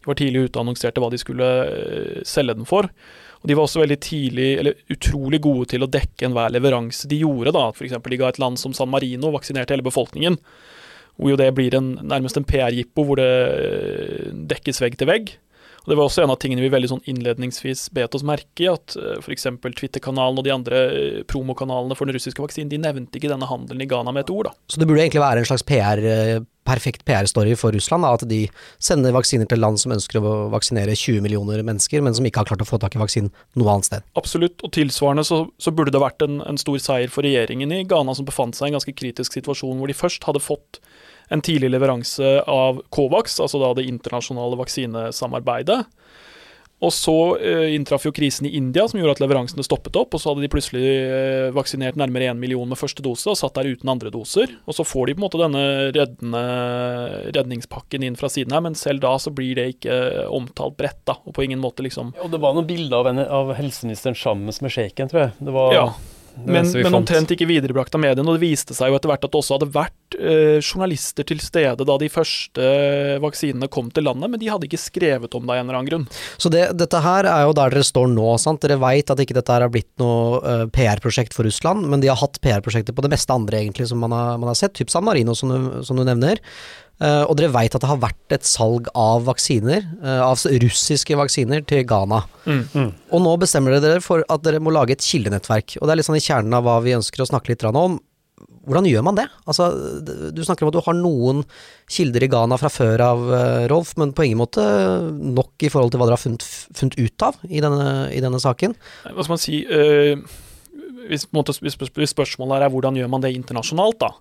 De 0.00 0.10
var 0.10 0.18
tidlig 0.18 0.48
ute 0.48 0.58
og 0.58 0.66
annonserte 0.66 1.04
hva 1.04 1.12
de 1.14 1.22
skulle 1.22 1.52
selge 2.26 2.58
den 2.58 2.66
for. 2.66 2.90
Og 3.42 3.50
de 3.50 3.56
var 3.56 3.66
også 3.66 3.82
veldig 3.82 3.98
tidlig, 4.02 4.48
eller 4.60 4.78
utrolig 4.92 5.40
gode 5.44 5.68
til 5.72 5.84
å 5.84 5.90
dekke 5.90 6.28
enhver 6.28 6.54
leveranse 6.54 7.08
de 7.10 7.20
gjorde. 7.22 7.54
da, 7.56 7.68
F.eks. 7.70 7.98
de 8.02 8.20
ga 8.20 8.30
et 8.32 8.40
land 8.42 8.60
som 8.60 8.74
San 8.76 8.90
Marino 8.92 9.32
vaksinerte 9.34 9.76
hele 9.76 9.86
befolkningen. 9.86 10.38
Hvor 11.16 11.32
jo 11.32 11.40
det 11.40 11.48
blir 11.56 11.74
en, 11.76 11.94
nærmest 12.04 12.36
en 12.40 12.46
PR-jippo 12.48 13.06
hvor 13.08 13.20
det 13.20 13.30
eh, 13.56 14.32
dekkes 14.52 14.82
vegg 14.84 14.98
til 15.00 15.08
vegg. 15.08 15.36
Og 15.86 15.92
Det 15.92 15.98
var 16.00 16.08
også 16.08 16.24
en 16.24 16.32
av 16.34 16.40
tingene 16.42 16.64
vi 16.64 16.72
veldig 16.72 16.88
sånn 16.90 17.04
innledningsvis 17.06 17.86
bet 17.94 18.14
oss 18.18 18.26
merke 18.26 18.64
i, 18.64 18.66
at 18.72 18.96
eh, 18.98 19.20
f.eks. 19.22 19.46
Twitter-kanalen 19.78 20.40
og 20.40 20.46
de 20.46 20.54
andre 20.54 20.82
uh, 20.90 21.20
promokanalene 21.30 21.94
for 21.94 22.10
den 22.10 22.18
russiske 22.18 22.42
vaksinen 22.42 22.72
de 22.72 22.80
nevnte 22.82 23.20
ikke 23.20 23.30
denne 23.30 23.46
handelen 23.46 23.84
i 23.84 23.88
Ghana 23.88 24.10
med 24.10 24.26
et 24.26 24.32
ord. 24.34 24.50
da. 24.50 24.56
Så 24.66 24.82
det 24.82 24.88
burde 24.90 25.04
egentlig 25.04 25.22
være 25.22 25.44
en 25.44 25.48
slags 25.48 25.62
PR, 25.66 26.02
perfekt 26.66 27.04
PR-story 27.06 27.54
for 27.58 27.74
Russland, 27.76 28.02
da, 28.02 28.12
at 28.18 28.26
de 28.26 28.40
sender 28.82 29.14
vaksiner 29.14 29.46
til 29.46 29.62
land 29.62 29.78
som 29.78 29.94
ønsker 29.94 30.18
å 30.18 30.34
vaksinere 30.50 30.96
20 30.98 31.22
millioner 31.22 31.62
mennesker, 31.62 32.02
men 32.02 32.18
som 32.18 32.26
ikke 32.26 32.42
har 32.42 32.50
klart 32.50 32.66
å 32.66 32.68
få 32.68 32.80
tak 32.82 32.98
i 32.98 33.02
vaksinen 33.02 33.30
noe 33.54 33.76
annet 33.76 33.90
sted. 33.90 34.06
Absolutt, 34.18 34.58
og 34.66 34.74
tilsvarende 34.74 35.26
så, 35.28 35.44
så 35.62 35.74
burde 35.74 35.94
det 35.94 36.02
vært 36.02 36.26
en, 36.26 36.40
en 36.50 36.58
stor 36.60 36.82
seier 36.82 37.12
for 37.12 37.26
regjeringen 37.26 37.74
i 37.74 37.84
Ghana, 37.86 38.16
som 38.18 38.26
befant 38.26 38.58
seg 38.58 38.68
i 38.68 38.74
en 38.74 38.80
ganske 38.80 38.96
kritisk 38.98 39.38
situasjon, 39.38 39.78
hvor 39.78 39.90
de 39.90 39.98
først 40.02 40.26
hadde 40.26 40.42
fått 40.42 40.82
en 41.32 41.42
tidlig 41.44 41.72
leveranse 41.72 42.40
av 42.50 42.82
Covax, 42.94 43.40
altså 43.42 43.60
da 43.62 43.72
det 43.76 43.88
internasjonale 43.90 44.58
vaksinesamarbeidet. 44.60 45.84
Og 46.84 46.92
så 46.92 47.14
eh, 47.40 47.70
inntraff 47.72 48.04
jo 48.04 48.12
krisen 48.12 48.48
i 48.48 48.52
India, 48.58 48.84
som 48.88 48.98
gjorde 49.00 49.14
at 49.16 49.20
leveransene 49.22 49.64
stoppet 49.64 49.96
opp. 49.96 50.12
Og 50.12 50.20
så 50.20 50.28
hadde 50.32 50.44
de 50.44 50.50
plutselig 50.52 50.84
eh, 50.84 51.48
vaksinert 51.56 51.96
nærmere 51.96 52.28
én 52.28 52.40
million 52.40 52.68
med 52.68 52.76
første 52.76 53.04
dose, 53.04 53.30
og 53.32 53.38
satt 53.40 53.56
der 53.56 53.70
uten 53.72 53.88
andre 53.88 54.12
doser. 54.12 54.52
Og 54.68 54.76
så 54.76 54.84
får 54.84 55.08
de 55.08 55.14
på 55.16 55.22
en 55.22 55.24
måte 55.24 55.40
denne 55.40 55.62
reddende 55.96 56.42
redningspakken 57.32 58.04
inn 58.04 58.18
fra 58.20 58.28
siden 58.32 58.52
her, 58.52 58.64
men 58.66 58.76
selv 58.76 59.06
da 59.06 59.14
så 59.22 59.32
blir 59.32 59.56
det 59.56 59.70
ikke 59.78 59.96
omtalt 60.36 60.76
bredt, 60.76 61.00
da. 61.08 61.16
Og 61.24 61.32
på 61.36 61.46
ingen 61.46 61.62
måte 61.64 61.86
liksom 61.86 62.12
Og 62.20 62.28
det 62.32 62.42
var 62.44 62.52
noen 62.56 62.68
bilder 62.68 63.00
av, 63.00 63.24
av 63.24 63.56
helseministeren 63.56 64.18
sammen 64.18 64.52
med 64.52 64.76
sjeiken, 64.76 65.08
tror 65.08 65.26
jeg. 65.26 65.34
Det 65.48 65.56
var 65.56 65.72
ja. 65.72 65.88
Men, 66.44 66.68
men 66.68 66.94
omtrent 66.98 67.30
ikke 67.32 67.48
viderebrakt 67.48 67.94
av 67.96 68.02
mediene. 68.02 68.26
Og 68.28 68.36
det 68.36 68.44
viste 68.44 68.76
seg 68.76 68.90
jo 68.90 68.98
etter 68.98 69.10
hvert 69.10 69.24
at 69.24 69.32
det 69.32 69.40
også 69.40 69.56
hadde 69.56 69.68
vært 69.72 70.16
eh, 70.18 70.58
journalister 70.60 71.26
til 71.26 71.40
stede 71.42 71.86
da 71.88 71.96
de 72.00 72.10
første 72.12 72.66
vaksinene 73.22 73.70
kom 73.72 73.88
til 73.94 74.06
landet, 74.06 74.30
men 74.32 74.42
de 74.42 74.50
hadde 74.52 74.68
ikke 74.68 74.80
skrevet 74.80 75.36
om 75.36 75.46
det 75.46 75.54
av 75.54 75.60
en 75.60 75.64
eller 75.64 75.80
annen 75.80 75.90
grunn. 75.90 76.06
Så 76.36 76.52
det, 76.52 76.68
dette 76.78 77.00
her 77.04 77.28
er 77.30 77.46
jo 77.48 77.56
der 77.56 77.72
dere 77.72 77.86
står 77.86 78.10
nå, 78.12 78.28
sant. 78.42 78.62
Dere 78.64 78.78
veit 78.82 79.12
at 79.12 79.22
ikke 79.22 79.38
dette 79.38 79.54
her 79.54 79.64
har 79.64 79.72
blitt 79.72 79.90
noe 80.02 80.40
uh, 80.44 80.64
PR-prosjekt 80.72 81.36
for 81.36 81.48
Russland, 81.48 81.88
men 81.90 82.04
de 82.04 82.12
har 82.12 82.20
hatt 82.20 82.40
PR-prosjekter 82.44 82.96
på 82.96 83.06
det 83.06 83.12
meste 83.14 83.32
andre, 83.32 83.62
egentlig, 83.64 83.88
som 83.90 84.02
man 84.02 84.14
har, 84.14 84.36
man 84.42 84.52
har 84.52 84.58
sett. 84.58 84.76
Typ 84.76 84.92
San 84.92 85.06
Marino, 85.06 85.34
som 85.38 85.52
du, 85.52 85.70
som 85.86 85.98
du 85.98 86.04
nevner. 86.06 86.42
Uh, 86.96 87.26
og 87.28 87.34
dere 87.36 87.52
veit 87.52 87.74
at 87.76 87.82
det 87.82 87.90
har 87.90 87.98
vært 88.00 88.32
et 88.32 88.46
salg 88.48 88.86
av 88.96 89.26
vaksiner, 89.26 89.82
uh, 90.00 90.22
av 90.30 90.40
russiske 90.64 91.18
vaksiner, 91.20 91.60
til 91.68 91.82
Ghana. 91.88 92.22
Mm, 92.46 92.62
mm. 92.72 92.90
Og 93.12 93.20
nå 93.20 93.34
bestemmer 93.42 93.76
dere 93.76 94.00
for 94.04 94.24
at 94.32 94.44
dere 94.46 94.62
må 94.64 94.72
lage 94.72 94.96
et 94.96 95.04
kildenettverk. 95.04 95.76
Og 95.76 95.84
det 95.84 95.92
er 95.92 96.00
litt 96.00 96.08
sånn 96.08 96.16
i 96.16 96.24
kjernen 96.24 96.56
av 96.56 96.64
hva 96.64 96.78
vi 96.84 96.96
ønsker 96.96 97.20
å 97.20 97.28
snakke 97.28 97.52
litt 97.52 97.66
om. 97.68 97.98
Hvordan 98.66 98.88
gjør 98.88 99.04
man 99.04 99.20
det? 99.20 99.26
Altså, 99.44 99.68
du 100.32 100.40
snakker 100.44 100.64
om 100.64 100.72
at 100.72 100.78
du 100.78 100.82
har 100.88 100.96
noen 100.96 101.44
kilder 101.92 102.24
i 102.24 102.32
Ghana 102.32 102.56
fra 102.60 102.72
før 102.72 103.04
av, 103.10 103.28
uh, 103.28 103.68
Rolf, 103.68 103.92
men 104.00 104.16
på 104.16 104.30
ingen 104.30 104.40
måte 104.40 104.64
nok 105.12 105.68
i 105.68 105.72
forhold 105.72 105.92
til 105.92 106.00
hva 106.00 106.08
dere 106.08 106.16
har 106.16 106.24
funnet, 106.24 106.48
funnet 106.80 106.96
ut 106.96 107.28
av 107.28 107.44
i 107.44 107.60
denne, 107.60 107.92
i 108.08 108.24
denne, 108.24 108.40
saken. 108.40 108.72
Hva 109.04 109.20
skal 109.20 109.36
man 109.36 109.44
si 109.44 109.64
hvis, 111.06 111.28
hvis, 111.28 112.12
spørsmålet 112.16 112.64
er 112.64 112.72
hvordan 112.72 112.96
gjør 112.98 113.12
man 113.12 113.22
det 113.22 113.36
internasjonalt, 113.36 114.00
da 114.00 114.14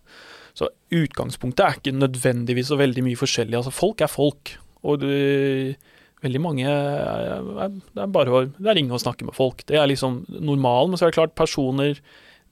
så 0.56 0.70
utgangspunktet 0.96 1.66
er 1.66 1.80
ikke 1.80 1.96
nødvendigvis 1.98 2.70
så 2.72 2.78
veldig 2.80 3.04
mye 3.04 3.20
forskjellig. 3.20 3.58
Altså, 3.60 3.74
folk 3.76 4.02
er 4.02 4.12
folk. 4.12 4.54
Og 4.86 5.02
det, 5.02 5.76
veldig 6.24 6.42
mange 6.42 6.66
Det 6.70 8.04
er 8.04 8.14
bare 8.14 8.32
å 8.32 8.46
ringe 8.48 8.96
og 8.96 9.02
snakke 9.04 9.28
med 9.28 9.36
folk. 9.36 9.66
Det 9.68 9.80
er 9.80 9.90
liksom 9.92 10.24
normalen. 10.40 10.94
Men 10.94 11.02
så 11.02 11.08
er 11.08 11.14
det 11.14 11.20
klart, 11.20 11.36
personer 11.36 12.00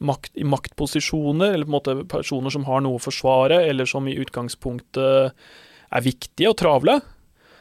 makt, 0.04 0.34
i 0.36 0.44
maktposisjoner, 0.48 1.54
eller 1.54 1.68
på 1.68 1.72
en 1.72 1.78
måte 1.78 1.98
personer 2.12 2.54
som 2.54 2.68
har 2.68 2.84
noe 2.84 3.00
å 3.00 3.04
forsvare, 3.04 3.62
eller 3.70 3.88
som 3.90 4.08
i 4.10 4.18
utgangspunktet 4.20 5.34
er 5.94 6.04
viktige 6.04 6.52
og 6.52 6.58
travle, 6.60 7.00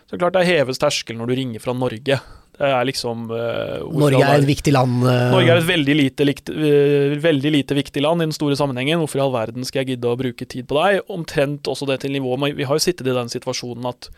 så 0.06 0.14
er 0.14 0.18
det 0.18 0.22
klart 0.24 0.38
det 0.38 0.48
heves 0.48 0.80
terskel 0.82 1.18
når 1.18 1.30
du 1.30 1.36
ringer 1.38 1.62
fra 1.62 1.74
Norge. 1.76 2.18
Det 2.52 2.68
er 2.68 2.84
liksom 2.84 3.30
uh, 3.32 3.80
Norge 3.96 4.20
er 4.20 4.42
et 4.42 4.46
viktig 4.46 4.74
land? 4.74 5.00
Uh, 5.06 5.32
Norge 5.32 5.54
er 5.54 5.60
et 5.62 5.68
veldig 5.70 5.94
lite, 5.96 6.26
likt, 6.28 6.52
uh, 6.52 7.16
veldig 7.22 7.52
lite, 7.54 7.76
viktig 7.78 8.04
land 8.04 8.20
i 8.20 8.28
den 8.28 8.36
store 8.36 8.58
sammenhengen. 8.60 9.00
Hvorfor 9.00 9.22
i 9.22 9.24
all 9.24 9.32
verden 9.34 9.64
skal 9.64 9.82
jeg 9.82 9.94
gidde 9.94 10.12
å 10.12 10.18
bruke 10.20 10.46
tid 10.46 10.68
på 10.68 10.76
deg? 10.76 11.00
Omtrent 11.12 11.70
også 11.72 11.88
det 11.88 12.02
til 12.04 12.12
nivået 12.12 12.52
Vi 12.58 12.68
har 12.68 12.76
jo 12.76 12.84
sittet 12.84 13.08
i 13.08 13.16
den 13.16 13.32
situasjonen 13.32 13.88
at 13.88 14.10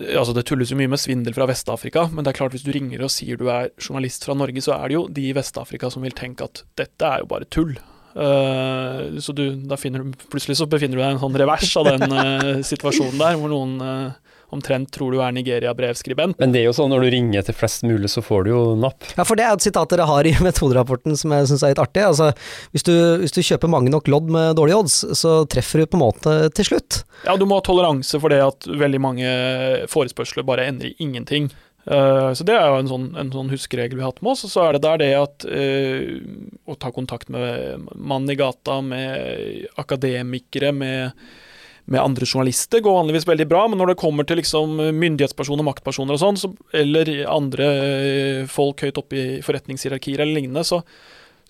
Altså 0.00 0.32
Det 0.32 0.44
tulles 0.46 0.70
jo 0.70 0.78
mye 0.78 0.88
med 0.88 1.00
svindel 1.02 1.34
fra 1.34 1.44
Vest-Afrika, 1.50 2.06
men 2.14 2.24
det 2.24 2.30
er 2.30 2.36
klart 2.38 2.54
hvis 2.54 2.62
du 2.64 2.70
ringer 2.72 3.02
og 3.04 3.10
sier 3.12 3.36
du 3.36 3.48
er 3.52 3.72
journalist 3.74 4.22
fra 4.24 4.36
Norge, 4.38 4.62
så 4.64 4.76
er 4.78 4.86
det 4.86 4.96
jo 4.96 5.02
de 5.10 5.24
i 5.28 5.34
Vest-Afrika 5.36 5.90
som 5.92 6.06
vil 6.06 6.14
tenke 6.16 6.46
at 6.46 6.62
dette 6.78 7.08
er 7.10 7.24
jo 7.24 7.28
bare 7.28 7.48
tull. 7.50 7.74
Uh, 8.14 9.18
så 9.22 9.34
du, 9.36 9.44
du, 9.54 9.74
plutselig 10.30 10.56
så 10.58 10.66
befinner 10.70 10.96
du 10.96 11.02
deg 11.02 11.10
i 11.10 11.14
en 11.14 11.20
sånn 11.22 11.36
revers 11.42 11.74
av 11.78 11.90
den 11.90 12.14
uh, 12.14 12.62
situasjonen 12.70 13.18
der, 13.20 13.36
hvor 13.38 13.52
noen 13.52 13.76
uh, 13.82 14.19
omtrent 14.54 14.90
tror 14.94 15.14
du 15.14 15.20
er 15.22 15.34
Nigeria-brevskribent. 15.36 16.38
Men 16.40 16.54
det 16.54 16.62
er 16.62 16.68
jo 16.68 16.74
sånn 16.76 16.90
når 16.92 17.06
du 17.06 17.10
ringer 17.14 17.46
til 17.46 17.56
flest 17.56 17.86
mulig, 17.86 18.10
så 18.12 18.22
får 18.24 18.46
du 18.46 18.52
jo 18.52 18.62
napp. 18.80 19.06
Ja, 19.16 19.26
for 19.28 19.38
det 19.38 19.46
er 19.46 19.54
et 19.54 19.66
sitat 19.66 19.92
dere 19.92 20.08
har 20.10 20.28
i 20.28 20.34
metoderapporten 20.46 21.18
som 21.18 21.34
jeg 21.36 21.50
syns 21.50 21.64
er 21.64 21.74
litt 21.74 21.82
artig. 21.82 22.04
Altså, 22.06 22.30
hvis 22.74 22.86
du, 22.86 22.94
hvis 23.22 23.36
du, 23.36 23.42
kjøper 23.50 23.72
mange 23.72 23.90
nok 23.92 24.10
lodd 24.12 24.28
med 24.30 24.58
dårlige 24.58 24.82
odds, 24.82 25.00
så 25.18 25.40
treffer 25.50 25.82
du 25.82 25.90
på 25.90 25.98
en 25.98 26.04
måte 26.04 26.36
til 26.56 26.72
slutt. 26.72 27.02
Ja, 27.24 27.34
du 27.36 27.46
må 27.48 27.58
ha 27.58 27.64
toleranse 27.64 28.20
for 28.20 28.32
det 28.32 28.42
at 28.44 28.68
veldig 28.68 29.00
mange 29.02 29.32
forespørsler 29.90 30.46
bare 30.46 30.68
endrer 30.70 30.94
ingenting. 31.02 31.50
Uh, 31.88 32.30
så 32.36 32.44
Det 32.44 32.54
er 32.54 32.68
jo 32.68 32.80
en 32.82 32.90
sånn, 32.90 33.06
en 33.18 33.30
sånn, 33.32 33.50
huskeregel 33.50 33.96
vi 33.98 34.04
har 34.04 34.12
hatt 34.12 34.22
med 34.22 34.34
oss. 34.34 34.44
Og 34.46 34.52
så 34.52 34.66
er 34.66 34.76
det 34.76 34.84
der 34.84 35.00
det 35.00 35.12
at 35.16 35.46
uh, 35.48 36.18
å 36.68 36.76
ta 36.78 36.92
kontakt 36.94 37.32
med 37.32 37.88
mannen 37.94 38.30
i 38.30 38.38
gata, 38.38 38.80
med 38.84 39.70
akademikere, 39.80 40.74
med 40.76 41.24
med 41.90 42.02
andre 42.02 42.26
journalister 42.26 42.82
går 42.84 42.98
vanligvis 43.00 43.26
veldig 43.26 43.46
bra, 43.50 43.64
men 43.68 43.80
når 43.82 43.92
det 43.92 44.00
kommer 44.00 44.26
til 44.26 44.38
liksom 44.38 44.76
myndighetspersoner, 44.94 45.66
maktpersoner 45.66 46.14
og 46.14 46.22
sånn, 46.22 46.38
så, 46.38 46.52
eller 46.76 47.10
andre 47.26 47.70
eh, 47.86 48.42
folk 48.50 48.84
høyt 48.86 49.00
oppe 49.02 49.18
i 49.18 49.24
forretningshierarkier 49.42 50.22
eller 50.22 50.38
lignende, 50.38 50.62
så, 50.66 50.84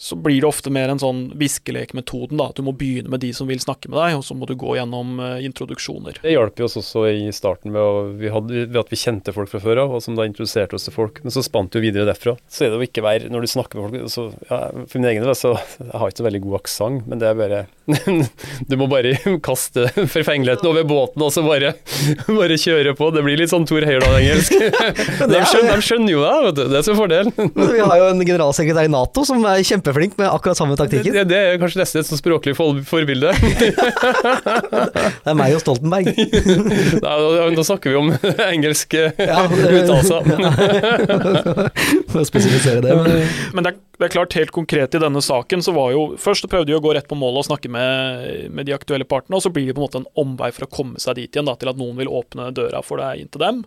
så 0.00 0.16
blir 0.16 0.40
det 0.40 0.48
ofte 0.48 0.70
mer 0.72 0.88
en 0.88 1.00
sånn 1.00 1.26
viskelekmetoden, 1.36 2.38
da. 2.40 2.46
At 2.48 2.56
du 2.56 2.64
må 2.64 2.72
begynne 2.72 3.12
med 3.12 3.20
de 3.20 3.34
som 3.36 3.50
vil 3.50 3.60
snakke 3.60 3.90
med 3.92 3.98
deg, 4.00 4.14
og 4.16 4.24
så 4.24 4.32
må 4.32 4.46
du 4.48 4.54
gå 4.56 4.72
gjennom 4.78 5.18
uh, 5.20 5.36
introduksjoner. 5.44 6.22
Det 6.22 6.32
hjalp 6.32 6.62
oss 6.64 6.78
også 6.80 7.02
i 7.10 7.26
starten 7.36 7.74
ved, 7.74 7.84
å, 7.84 8.06
vi 8.16 8.30
hadde, 8.32 8.62
ved, 8.62 8.78
at 8.80 8.88
vi 8.88 8.96
kjente 8.96 9.34
folk 9.36 9.52
fra 9.52 9.60
før 9.60 9.82
av, 9.84 9.92
og 9.92 10.00
som 10.00 10.16
da 10.16 10.24
introduserte 10.24 10.78
oss 10.78 10.88
til 10.88 10.96
folk. 10.96 11.20
Men 11.20 11.34
så 11.34 11.44
spant 11.44 11.76
vi 11.76 11.82
jo 11.82 11.84
videre 11.84 12.08
derfra. 12.08 12.32
Så 12.48 12.64
er 12.64 12.72
det 12.72 12.80
jo 12.80 12.88
ikke 12.88 13.04
vær 13.04 13.26
Når 13.28 13.44
du 13.44 13.50
snakker 13.52 13.76
med 13.76 13.90
folk 13.90 14.14
så, 14.14 14.24
ja, 14.48 14.60
For 14.88 15.02
min 15.02 15.10
egen 15.10 15.26
del, 15.26 15.34
så 15.36 15.52
jeg 15.52 15.92
har 15.92 16.08
ikke 16.08 16.22
så 16.22 16.26
veldig 16.30 16.42
god 16.46 16.56
aksent, 16.62 17.04
men 17.10 17.20
det 17.20 17.28
er 17.28 17.36
bare 17.36 17.60
Du 18.70 18.78
må 18.80 18.88
bare 18.88 19.12
kaste 19.50 19.84
forfengeligheten 19.98 20.70
over 20.70 20.88
båten 20.88 21.26
og 21.26 21.34
så 21.34 21.44
bare, 21.44 21.74
bare 22.40 22.58
kjøre 22.64 22.96
på. 22.96 23.10
Det 23.12 23.26
blir 23.26 23.40
litt 23.42 23.52
sånn 23.52 23.68
Tor 23.68 23.84
Heyerdahl-engelsk. 23.84 24.56
de, 24.56 25.28
de 25.28 25.44
skjønner 25.84 26.14
jo 26.14 26.24
det, 26.24 26.34
vet 26.48 26.58
du. 26.62 26.64
Det 26.72 26.80
er 26.80 26.88
så 26.88 26.96
fordelen. 26.96 27.36
vi 27.36 27.84
har 27.84 27.96
jo 28.00 28.10
en 28.14 28.24
generalsekretær 28.24 28.88
i 28.88 28.92
Nato 28.96 29.28
som 29.28 29.44
er 29.44 29.60
kjempe 29.66 29.89
kjempeflink 29.90 30.18
med 30.18 30.28
akkurat 30.28 30.56
samme 30.56 30.76
taktikken. 30.76 31.12
Det, 31.12 31.24
det 31.30 31.38
er 31.38 31.58
kanskje 31.60 31.80
nesten 31.80 32.00
et 32.00 32.08
sånt 32.08 32.20
språklig 32.20 32.54
forbilde. 32.56 33.32
det 35.24 35.30
er 35.30 35.36
meg 35.38 35.54
og 35.56 35.62
Stoltenberg. 35.62 36.10
Nei, 37.04 37.16
da, 37.16 37.48
da, 37.56 37.64
snakker 37.66 37.90
vi 37.92 37.96
om 37.98 38.12
engelske 38.52 39.10
ja, 39.18 39.44
uttalelser. 39.50 40.22
For 42.10 42.22
å 42.22 42.26
spesifisere 42.28 42.84
det. 42.84 42.96
Men, 42.96 43.28
men 43.54 43.66
det, 43.66 43.74
er, 43.74 43.80
det, 43.98 44.04
er, 44.06 44.14
klart, 44.14 44.38
helt 44.38 44.54
konkret 44.54 44.96
i 44.96 45.02
denne 45.02 45.22
saken, 45.24 45.64
så 45.64 45.74
var 45.76 45.94
jo 45.94 46.08
Først 46.20 46.48
prøvde 46.50 46.70
de 46.70 46.76
å 46.76 46.82
gå 46.82 46.92
rett 46.96 47.08
på 47.08 47.18
målet 47.18 47.44
og 47.44 47.48
snakke 47.50 47.70
med, 47.72 48.50
med 48.54 48.68
de 48.68 48.74
aktuelle 48.76 49.06
partene, 49.08 49.38
og 49.38 49.44
så 49.44 49.52
blir 49.52 49.68
det 49.68 49.76
på 49.76 49.82
en 49.82 49.88
måte 49.88 50.02
en 50.02 50.10
omvei 50.20 50.50
for 50.54 50.66
å 50.66 50.72
komme 50.72 51.00
seg 51.02 51.18
dit 51.18 51.30
igjen, 51.30 51.48
da, 51.48 51.56
til 51.58 51.72
at 51.72 51.80
noen 51.80 51.98
vil 52.00 52.10
åpne 52.10 52.50
døra 52.56 52.82
for 52.84 53.02
deg 53.02 53.24
inn 53.24 53.32
til 53.32 53.42
dem. 53.42 53.64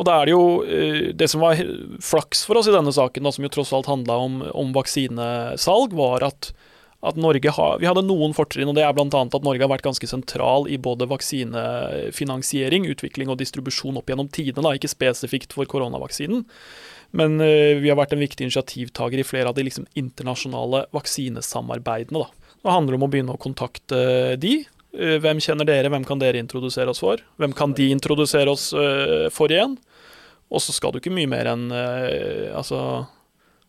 Og 0.00 0.06
da 0.08 0.16
er 0.16 0.28
det 0.28 0.32
jo 0.32 0.44
eh, 0.64 1.12
Det 1.16 1.28
som 1.28 1.44
var 1.44 1.60
flaks 2.00 2.46
for 2.48 2.60
oss 2.60 2.70
i 2.70 2.74
denne 2.74 2.92
saken, 2.94 3.26
da, 3.26 3.32
som 3.34 3.44
jo 3.44 3.52
tross 3.52 3.72
alt 3.76 3.90
handla 3.90 4.16
om, 4.24 4.40
om, 4.56 4.72
vaksinesalg, 4.72 5.92
var 5.96 6.24
at, 6.24 6.52
at 7.04 7.20
Norge 7.20 7.52
har, 7.56 7.76
vi 7.82 7.88
hadde 7.88 8.06
noen 8.08 8.32
fortrinn. 8.36 8.70
og 8.72 8.78
Det 8.78 8.86
er 8.86 8.96
bl.a. 8.96 9.08
at 9.10 9.44
Norge 9.44 9.66
har 9.66 9.72
vært 9.72 9.84
ganske 9.84 10.08
sentral 10.08 10.70
i 10.72 10.80
både 10.80 11.08
vaksinefinansiering, 11.10 12.88
utvikling 12.94 13.32
og 13.32 13.42
distribusjon 13.42 14.00
opp 14.00 14.08
gjennom 14.08 14.32
tidene. 14.32 14.72
Ikke 14.78 14.90
spesifikt 14.90 15.52
for 15.56 15.68
koronavaksinen. 15.68 16.46
Men 17.16 17.40
uh, 17.42 17.76
vi 17.82 17.90
har 17.90 17.98
vært 17.98 18.12
en 18.14 18.22
viktig 18.22 18.46
initiativtaker 18.46 19.18
i 19.18 19.26
flere 19.26 19.50
av 19.50 19.56
de 19.56 19.64
liksom, 19.66 19.88
internasjonale 19.98 20.84
vaksinesamarbeidene. 20.94 22.22
Da. 22.22 22.54
Det 22.60 22.76
handler 22.76 22.96
om 22.96 23.08
å 23.08 23.10
begynne 23.10 23.34
å 23.34 23.42
kontakte 23.42 24.36
de, 24.40 24.60
Eh, 24.90 25.20
hvem 25.22 25.38
kjenner 25.38 25.68
dere, 25.68 25.86
hvem 25.86 26.02
kan 26.02 26.18
dere 26.18 26.40
introdusere 26.42 26.90
oss 26.90 26.98
for? 26.98 27.20
Hvem 27.38 27.52
kan 27.54 27.70
de 27.78 27.92
introdusere 27.94 28.50
oss 28.50 28.72
for 29.30 29.52
igjen? 29.54 29.76
Og 30.50 30.62
så 30.62 30.74
skal 30.74 30.92
du 30.92 31.00
ikke 31.00 31.14
mye 31.14 31.30
mer 31.30 31.46
enn 31.52 31.70
uh, 31.70 32.50
Altså 32.58 32.80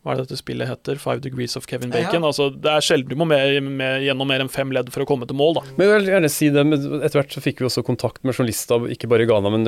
hva 0.01 0.15
er 0.15 0.17
det 0.17 0.31
dette 0.31 0.39
spillet 0.39 0.65
heter? 0.65 0.97
Five 0.97 1.21
Degrees 1.21 1.53
of 1.59 1.67
Kevin 1.69 1.91
Bacon. 1.93 2.23
Ja. 2.23 2.29
Altså, 2.31 2.47
det 2.49 2.71
er 2.71 2.81
sjelden 2.81 3.11
du 3.11 3.19
må 3.21 3.27
med, 3.29 3.59
med, 3.61 4.01
gjennom 4.01 4.25
mer 4.31 4.41
enn 4.41 4.49
fem 4.49 4.71
ledd 4.73 4.89
for 4.89 5.03
å 5.03 5.05
komme 5.05 5.27
til 5.29 5.37
mål, 5.37 5.59
da. 5.59 5.61
Men 5.77 5.85
jeg 5.85 5.91
vil 5.93 6.09
gjerne 6.09 6.31
si 6.33 6.47
det, 6.55 6.63
men 6.65 7.03
etter 7.05 7.19
hvert 7.19 7.35
så 7.35 7.43
fikk 7.45 7.61
vi 7.61 7.67
også 7.67 7.83
kontakt 7.85 8.23
med 8.25 8.33
journalister, 8.33 8.87
ikke 8.95 9.09
bare 9.11 9.27
i 9.27 9.29
Ghana, 9.29 9.51
men 9.53 9.67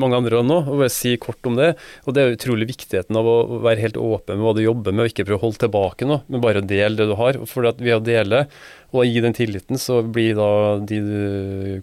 mange 0.00 0.22
andre 0.22 0.40
nå, 0.40 0.56
og 0.62 0.80
bare 0.80 0.94
si 0.94 1.12
kort 1.20 1.50
om 1.50 1.58
det. 1.60 1.74
Og 2.06 2.16
det 2.16 2.24
er 2.24 2.38
utrolig 2.38 2.70
viktigheten 2.70 3.18
av 3.20 3.28
å 3.28 3.36
være 3.66 3.84
helt 3.84 4.00
åpen 4.00 4.40
med 4.40 4.48
hva 4.48 4.54
du 4.56 4.62
jobber 4.64 4.96
med, 4.96 5.04
og 5.04 5.12
ikke 5.12 5.28
prøve 5.28 5.42
å 5.42 5.44
holde 5.44 5.62
tilbake 5.66 6.08
noe, 6.08 6.24
men 6.32 6.44
bare 6.46 6.64
dele 6.64 6.96
det 7.02 7.10
du 7.12 7.14
har. 7.20 7.42
For 7.50 7.68
ved 7.76 7.92
å 7.98 8.00
dele 8.00 8.46
og 8.96 9.04
gi 9.04 9.20
den 9.24 9.36
tilliten, 9.36 9.76
så 9.76 10.00
blir 10.00 10.32
da 10.40 10.48
de 10.80 11.02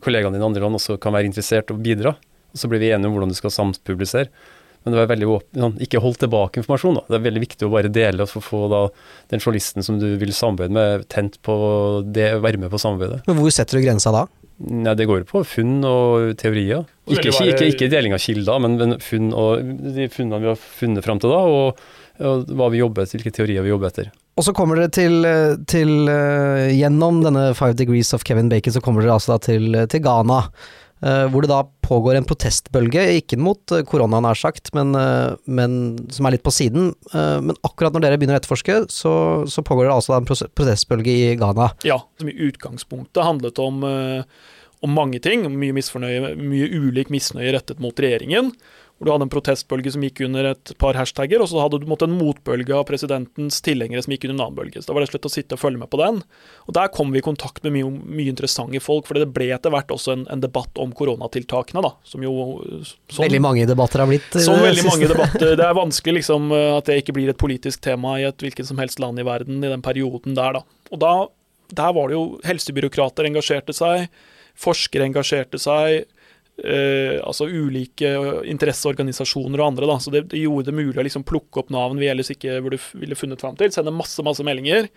kollegaene 0.02 0.40
dine 0.40 0.42
i 0.42 0.50
andre 0.50 0.66
land 0.66 0.82
også 0.82 0.98
kan 0.98 1.14
være 1.14 1.30
interessert 1.30 1.70
og 1.70 1.86
bidra. 1.86 2.18
Og 2.54 2.62
så 2.62 2.70
blir 2.72 2.82
vi 2.82 2.94
enige 2.94 3.10
om 3.10 3.18
hvordan 3.18 3.34
du 3.34 3.38
skal 3.38 3.54
sampublisere. 3.54 4.32
Men 4.84 4.94
det 4.94 5.00
var 5.02 5.10
veldig 5.12 5.28
åpen, 5.28 5.74
ikke 5.84 6.00
hold 6.00 6.22
tilbake 6.22 6.62
informasjon. 6.62 7.02
Da. 7.02 7.06
Det 7.10 7.18
er 7.18 7.24
veldig 7.26 7.42
viktig 7.44 7.68
å 7.68 7.72
bare 7.74 7.92
dele 7.92 8.24
og 8.24 8.44
få 8.44 8.62
da, 8.72 8.86
den 9.32 9.42
journalisten 9.44 9.84
som 9.86 9.98
du 10.00 10.08
vil 10.22 10.32
samarbeide 10.36 10.76
med, 10.76 11.08
tent 11.12 11.36
på 11.46 11.56
det, 12.08 12.32
være 12.40 12.62
med 12.62 12.72
på 12.72 12.80
samarbeidet. 12.80 13.26
Men 13.28 13.40
hvor 13.42 13.52
setter 13.54 13.80
du 13.80 13.84
grensa 13.84 14.14
da? 14.16 14.24
Nei, 14.60 14.94
Det 14.96 15.08
går 15.08 15.24
på 15.28 15.44
funn 15.48 15.84
og 15.88 16.34
teorier. 16.40 16.88
Ikke, 17.08 17.30
ikke, 17.32 17.52
ikke, 17.54 17.68
ikke 17.74 17.92
deling 17.92 18.16
av 18.16 18.24
kilder, 18.24 18.64
men, 18.64 18.80
men 18.80 18.98
funn 19.04 19.32
og 19.36 19.64
de 19.96 20.08
funnene 20.12 20.42
vi 20.44 20.52
har 20.52 20.60
funnet 20.60 21.06
fram 21.06 21.20
til 21.24 21.32
da, 21.32 21.44
og, 21.48 21.86
og 22.20 22.52
hva 22.60 22.72
vi 22.72 22.82
jobber 22.82 23.06
etter, 23.06 23.20
hvilke 23.20 23.36
teorier 23.36 23.64
vi 23.66 23.72
jobber 23.72 23.92
etter. 23.92 24.12
Og 24.40 24.46
så 24.48 24.56
kommer 24.56 24.80
dere 24.80 24.92
til, 24.96 25.26
til 25.68 26.08
uh, 26.08 26.70
Gjennom 26.72 27.24
denne 27.26 27.50
Five 27.58 27.76
Degrees 27.80 28.14
of 28.16 28.24
Kevin 28.28 28.52
Bacon, 28.52 28.76
så 28.76 28.84
kommer 28.84 29.04
dere 29.04 29.18
altså 29.18 29.36
da 29.36 29.42
til, 29.50 29.76
til 29.92 30.04
Ghana. 30.06 30.46
Uh, 31.00 31.30
hvor 31.32 31.46
det 31.46 31.48
da 31.52 31.62
pågår 31.86 32.18
en 32.20 32.26
protestbølge, 32.28 33.06
ikke 33.22 33.38
mot 33.40 33.72
uh, 33.72 33.86
korona 33.88 34.20
nær 34.24 34.36
sagt, 34.36 34.74
men, 34.76 34.92
uh, 35.00 35.38
men, 35.48 35.96
som 36.12 36.28
er 36.28 36.36
litt 36.36 36.44
på 36.44 36.52
siden. 36.52 36.92
men 37.16 37.56
akkurat 37.64 37.96
når 37.96 38.04
dere 38.04 38.20
begynner 38.20 38.38
å 38.38 38.42
etterforske, 38.42 38.76
så, 38.92 39.14
så 39.48 39.64
pågår 39.66 39.88
det 39.88 39.96
altså 39.96 40.18
en 40.18 40.28
protestbølge 40.28 41.14
i 41.14 41.38
Ghana. 41.40 41.72
Ja, 41.88 42.02
som 42.20 42.32
i 42.32 42.36
utgangspunktet 42.50 43.24
handlet 43.24 43.62
om, 43.64 43.82
om 43.86 44.94
mange 44.94 45.22
ting. 45.24 45.48
Mye, 45.56 45.74
mye 45.74 46.70
ulik 46.76 47.14
misnøye 47.14 47.56
rettet 47.56 47.82
mot 47.84 47.96
regjeringen 47.96 48.52
hvor 49.00 49.08
du 49.08 49.12
hadde 49.14 49.26
en 49.30 49.32
protestbølge 49.32 49.94
som 49.94 50.04
gikk 50.04 50.20
under 50.26 50.50
et 50.50 50.72
par 50.82 50.98
hashtagger, 51.00 51.40
og 51.40 51.48
så 51.48 51.62
hadde 51.64 51.78
du 51.80 51.86
måtte, 51.88 52.04
en 52.10 52.18
motbølge 52.20 52.76
av 52.76 52.84
presidentens 52.90 53.62
tilhengere 53.64 54.04
som 54.04 54.12
gikk 54.12 54.26
under 54.28 54.36
en 54.36 54.42
annen 54.50 54.58
bølge. 54.58 54.82
Så 54.84 54.90
da 54.90 54.98
var 54.98 55.06
det 55.06 55.14
slett 55.14 55.28
å 55.30 55.32
sitte 55.32 55.56
og 55.56 55.62
følge 55.62 55.80
med 55.80 55.88
på 55.94 56.02
den. 56.02 56.20
Og 56.68 56.76
der 56.76 56.92
kom 56.92 57.14
vi 57.16 57.22
i 57.22 57.24
kontakt 57.24 57.64
med 57.64 57.78
mye, 57.78 57.88
mye 57.88 58.34
interessante 58.34 58.82
folk, 58.84 59.08
for 59.08 59.16
det 59.16 59.30
ble 59.32 59.48
etter 59.56 59.72
hvert 59.72 59.94
også 59.96 60.18
en, 60.18 60.28
en, 60.28 60.44
debatt 60.44 60.84
om 60.84 60.92
koronatiltakene, 60.96 61.86
da. 61.86 61.94
Som 62.04 62.28
jo 62.28 62.36
som, 62.84 63.24
Veldig 63.24 63.42
mange 63.44 63.70
debatter 63.70 64.04
har 64.04 64.12
blitt 64.12 64.36
Som 64.44 64.60
veldig 64.66 64.86
mange 64.90 65.10
debatter. 65.14 65.56
Det 65.56 65.70
er 65.70 65.80
vanskelig 65.80 66.20
liksom 66.20 66.52
at 66.60 66.92
det 66.92 67.00
ikke 67.00 67.16
blir 67.16 67.32
et 67.32 67.40
politisk 67.40 67.86
tema 67.88 68.18
i 68.20 68.28
et 68.28 68.44
hvilket 68.44 68.68
som 68.68 68.84
helst 68.84 69.00
land 69.00 69.24
i 69.24 69.28
verden 69.28 69.64
i 69.64 69.72
den 69.72 69.86
perioden 69.86 70.36
der, 70.36 70.60
da. 70.60 70.66
Og 70.92 71.00
da, 71.00 71.16
der 71.72 71.96
var 71.96 72.12
det 72.12 72.20
jo 72.20 72.28
helsebyråkrater 72.44 73.32
engasjerte 73.32 73.76
seg, 73.76 74.10
forskere 74.60 75.08
engasjerte 75.08 75.62
seg 75.62 76.04
Uh, 76.60 77.20
altså 77.24 77.48
ulike 77.48 78.10
interesseorganisasjoner 78.50 79.62
og 79.62 79.72
andre. 79.72 79.88
Da. 79.90 79.98
Så 80.04 80.12
det, 80.14 80.26
det, 80.34 80.42
gjorde 80.44 80.70
det 80.70 80.78
mulig 80.80 81.00
å 81.00 81.06
liksom 81.06 81.26
plukke 81.28 81.62
opp 81.62 81.72
navn 81.74 82.02
vi 82.02 82.10
ellers 82.12 82.32
ikke 82.34 82.60
ville 82.66 83.18
funnet 83.18 83.42
fram 83.42 83.58
til. 83.60 83.72
Sende 83.74 83.96
masse 83.96 84.24
masse 84.26 84.46
meldinger. 84.46 84.90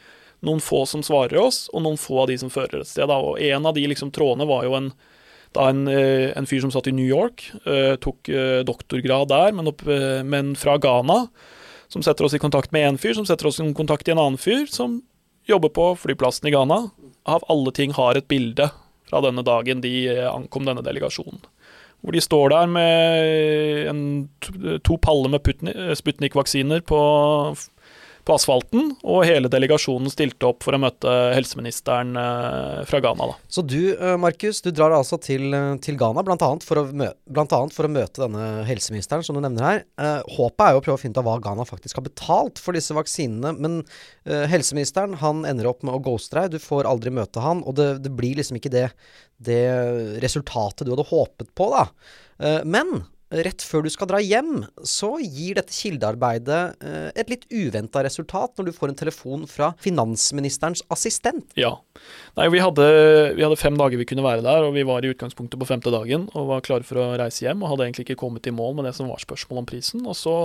Noen 0.43 0.63
få 0.65 0.83
som 0.91 1.05
svarer 1.07 1.39
oss, 1.39 1.69
og 1.71 1.85
noen 1.85 2.01
få 2.01 2.25
av 2.25 2.33
de 2.33 2.39
som 2.41 2.51
fører 2.51 2.83
et 2.83 2.91
sted. 2.91 3.07
Da. 3.07 3.21
Og 3.23 3.39
En 3.39 3.69
av 3.69 3.77
de 3.77 3.87
liksom, 3.87 4.11
trådene 4.15 4.49
var 4.51 4.67
jo 4.67 4.75
en, 4.79 4.91
da 5.55 5.69
en, 5.71 5.87
uh, 5.87 6.33
en, 6.35 6.49
fyr 6.51 6.65
som 6.65 6.75
satt 6.75 6.91
i 6.91 6.97
New 6.97 7.07
York. 7.07 7.47
Uh, 7.63 7.95
tok 8.03 8.33
doktorgrad 8.67 9.31
der, 9.31 9.55
men, 9.55 9.71
opp, 9.71 9.87
men, 9.87 10.57
fra 10.59 10.79
Ghana. 10.83 11.25
Som 11.93 12.03
setter 12.03 12.27
oss 12.27 12.35
i 12.35 12.43
kontakt 12.43 12.73
med 12.73 12.89
én 12.89 12.99
fyr, 12.99 13.15
som 13.15 13.29
setter 13.29 13.51
oss 13.51 13.61
i 13.61 13.73
kontakt 13.77 14.09
med 14.09 14.17
en 14.17 14.27
annen 14.27 14.41
fyr, 14.41 14.65
som 14.73 15.03
jobber 15.47 15.71
på 15.75 15.93
flyplassen 16.01 16.49
i 16.49 16.55
Ghana. 16.55 16.87
Av 17.29 17.45
alle 17.53 17.71
ting 17.77 17.93
har 17.95 18.19
et 18.19 18.27
bilde 18.27 18.73
fra 19.13 19.21
denne 19.27 19.45
dagen 19.45 19.85
de 19.85 20.09
ankom 20.33 20.65
denne 20.65 20.85
delegasjonen. 20.85 21.43
Hvor 22.03 22.17
de 22.17 22.23
står 22.25 22.51
der 22.51 22.71
med 22.73 23.91
en, 23.93 24.01
to 24.83 24.97
paller 24.99 25.31
med 25.37 25.45
Sputnik-vaksiner 26.01 26.83
på 26.89 27.03
på 28.23 28.35
asfalten, 28.37 28.93
og 29.03 29.25
hele 29.27 29.51
delegasjonen 29.51 30.11
stilte 30.13 30.47
opp 30.47 30.63
for 30.63 30.77
å 30.77 30.81
møte 30.81 31.11
helseministeren 31.35 32.15
eh, 32.19 32.83
fra 32.87 33.01
Ghana. 33.03 33.27
Da. 33.33 33.37
Så 33.51 33.65
du 33.67 33.95
eh, 33.97 34.15
Markus, 34.21 34.61
du 34.63 34.71
drar 34.71 34.95
altså 34.95 35.19
til, 35.23 35.49
eh, 35.57 35.75
til 35.83 35.99
Ghana 35.99 36.23
bl.a. 36.27 36.39
For, 36.63 36.79
for, 36.79 37.89
å 37.89 37.93
møte 37.93 38.23
denne 38.23 38.47
helseministeren 38.69 39.27
som 39.27 39.37
du 39.37 39.43
nevner 39.43 39.67
her. 39.67 39.83
håpet 40.37 40.65
er 40.65 40.77
jo 40.77 40.83
å 40.83 40.85
prøve 40.85 40.99
å 41.01 41.03
finne 41.03 41.17
ut 41.17 41.23
av 41.23 41.27
hva 41.27 41.39
Ghana 41.43 41.67
faktisk 41.67 41.99
har 41.99 42.07
betalt 42.07 42.63
for 42.63 42.79
disse 42.79 42.95
vaksinene, 42.95 43.55
men 43.59 43.81
helseministeren 44.51 45.17
han 45.23 45.43
ender 45.49 45.69
opp 45.71 45.83
med 45.87 45.97
å 45.97 46.03
ghoste 46.05 46.39
deg, 46.39 46.55
du 46.55 46.63
får 46.63 46.87
aldri 46.89 47.13
møte 47.15 47.43
han, 47.43 47.65
og 47.67 47.77
det, 47.79 47.89
det 48.05 48.13
blir 48.15 48.39
liksom 48.39 48.59
ikke 48.61 48.73
det, 48.73 48.87
det 49.43 49.63
resultatet 50.23 50.87
du 50.87 50.95
hadde 50.95 51.09
håpet 51.11 51.51
på, 51.59 51.69
da. 51.75 51.89
men 52.63 53.03
rett 53.33 53.65
før 53.65 53.87
du 53.87 53.91
skal 53.93 54.09
dra 54.11 54.21
hjem, 54.21 54.67
så 54.85 55.15
gir 55.23 55.57
dette 55.57 55.73
kildearbeidet 55.75 56.61
eh, 56.85 57.09
et 57.19 57.33
litt 57.33 57.47
uventa 57.49 58.03
resultat 58.05 58.59
når 58.59 58.69
du 58.69 58.77
får 58.77 58.93
en 58.93 58.99
telefon 59.03 59.47
fra 59.49 59.73
finansministerens 59.83 60.85
assistent. 60.93 61.49
Ja. 61.59 61.75
Nei, 62.37 62.49
vi 62.53 62.61
hadde, 62.63 62.87
vi 63.39 63.45
hadde, 63.45 63.61
fem 63.61 63.79
dager 63.81 64.01
vi 64.01 64.09
kunne 64.09 64.27
være 64.27 64.45
der, 64.45 64.67
og 64.67 64.77
vi 64.77 64.85
var 64.89 65.05
i 65.05 65.13
utgangspunktet 65.15 65.61
på 65.61 65.69
femte 65.69 65.93
dagen 65.95 66.29
og 66.37 66.51
var 66.51 66.67
klare 66.67 66.87
for 66.87 67.01
å 67.01 67.13
reise 67.21 67.47
hjem, 67.47 67.65
og 67.65 67.73
hadde 67.73 67.89
egentlig 67.89 68.09
ikke 68.11 68.21
kommet 68.25 68.49
i 68.49 68.55
mål 68.55 68.77
med 68.79 68.91
det 68.91 68.97
som 68.99 69.09
var 69.11 69.23
spørsmålet 69.23 69.65
om 69.65 69.71
prisen. 69.73 70.05
Og 70.05 70.19
så 70.19 70.37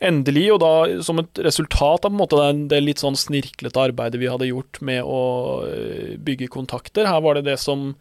endelig, 0.00 0.46
og 0.54 0.62
da 0.62 1.02
som 1.04 1.20
et 1.20 1.42
resultat 1.44 2.06
av 2.08 2.14
måte, 2.14 2.38
det 2.70 2.80
litt 2.82 3.02
sånn 3.02 3.18
snirklete 3.18 3.82
arbeidet 3.90 4.20
vi 4.22 4.30
hadde 4.30 4.48
gjort 4.48 4.80
med 4.86 5.02
å 5.04 5.20
eh, 5.66 6.16
bygge 6.22 6.50
kontakter, 6.52 7.10
her 7.10 7.20
var 7.24 7.38
det 7.38 7.48
det 7.50 7.58
som 7.60 7.92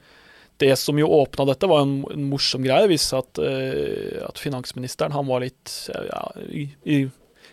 det 0.60 0.76
som 0.80 1.00
jo 1.00 1.10
åpna 1.20 1.48
dette, 1.50 1.70
var 1.70 1.86
en, 1.86 2.02
en 2.14 2.28
morsom 2.32 2.66
greie. 2.66 2.86
Det 2.86 2.94
viste 2.94 3.16
seg 3.16 3.24
at, 3.24 3.42
uh, 3.42 4.28
at, 4.30 4.42
finansministeren 4.42 5.16
han 5.16 5.28
var 5.30 5.44
litt 5.44 5.74
ja, 5.90 6.22
i, 6.48 6.68
i, 6.84 7.02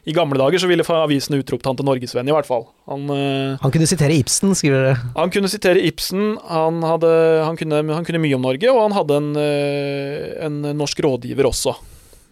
i, 0.05 0.15
gamle 0.17 0.39
dager 0.41 0.63
så 0.63 0.71
ville 0.71 0.87
avisen 0.97 1.39
utropt 1.39 1.67
han 1.67 1.79
til 1.79 1.89
norgesvenn, 1.89 2.29
i 2.31 2.37
hvert 2.37 2.49
fall. 2.49 2.69
Han, 2.91 3.09
uh, 3.11 3.57
han 3.63 3.75
kunne 3.75 3.89
sitere 3.91 4.19
Ibsen, 4.21 4.55
skriver 4.59 4.89
dere. 4.91 5.11
Han 5.19 5.35
kunne 5.35 5.51
sitere 5.53 5.83
Ibsen. 5.89 6.37
Han, 6.51 6.81
hadde, 6.87 7.13
han, 7.47 7.59
kunne, 7.59 7.83
han 7.91 8.07
kunne, 8.07 8.23
mye 8.23 8.39
om 8.39 8.47
Norge, 8.47 8.73
og 8.73 8.85
han 8.89 8.97
hadde 9.01 9.21
en, 9.23 9.35
uh, 9.41 10.33
en 10.49 10.63
norsk 10.79 11.05
rådgiver 11.07 11.51
også 11.51 11.79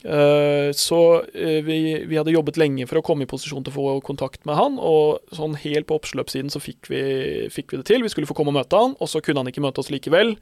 Så 0.05 0.99
eh, 1.33 1.63
vi, 1.65 1.79
vi 2.05 2.19
hadde 2.19 2.35
jobbet 2.35 2.59
lenge 2.61 2.85
for 2.91 3.01
å 3.01 3.05
komme 3.07 3.25
i 3.25 3.31
posisjon 3.31 3.65
til 3.65 3.73
å 3.73 3.77
få 3.79 3.95
kontakt 4.05 4.43
med 4.45 4.59
han, 4.59 4.77
og 4.77 5.25
sånn 5.33 5.57
helt 5.63 5.89
på 5.89 5.97
oppsløpssiden 5.97 6.53
så 6.53 6.61
fikk 6.61 6.91
vi, 6.93 7.03
fikk 7.53 7.73
vi 7.73 7.81
det 7.81 7.89
til. 7.89 8.05
Vi 8.05 8.13
skulle 8.13 8.29
få 8.29 8.37
komme 8.37 8.53
og 8.53 8.59
møte 8.59 8.81
han, 8.81 8.97
og 9.01 9.09
så 9.09 9.23
kunne 9.25 9.41
han 9.41 9.49
ikke 9.49 9.65
møte 9.65 9.81
oss 9.81 9.89
likevel. 9.95 10.35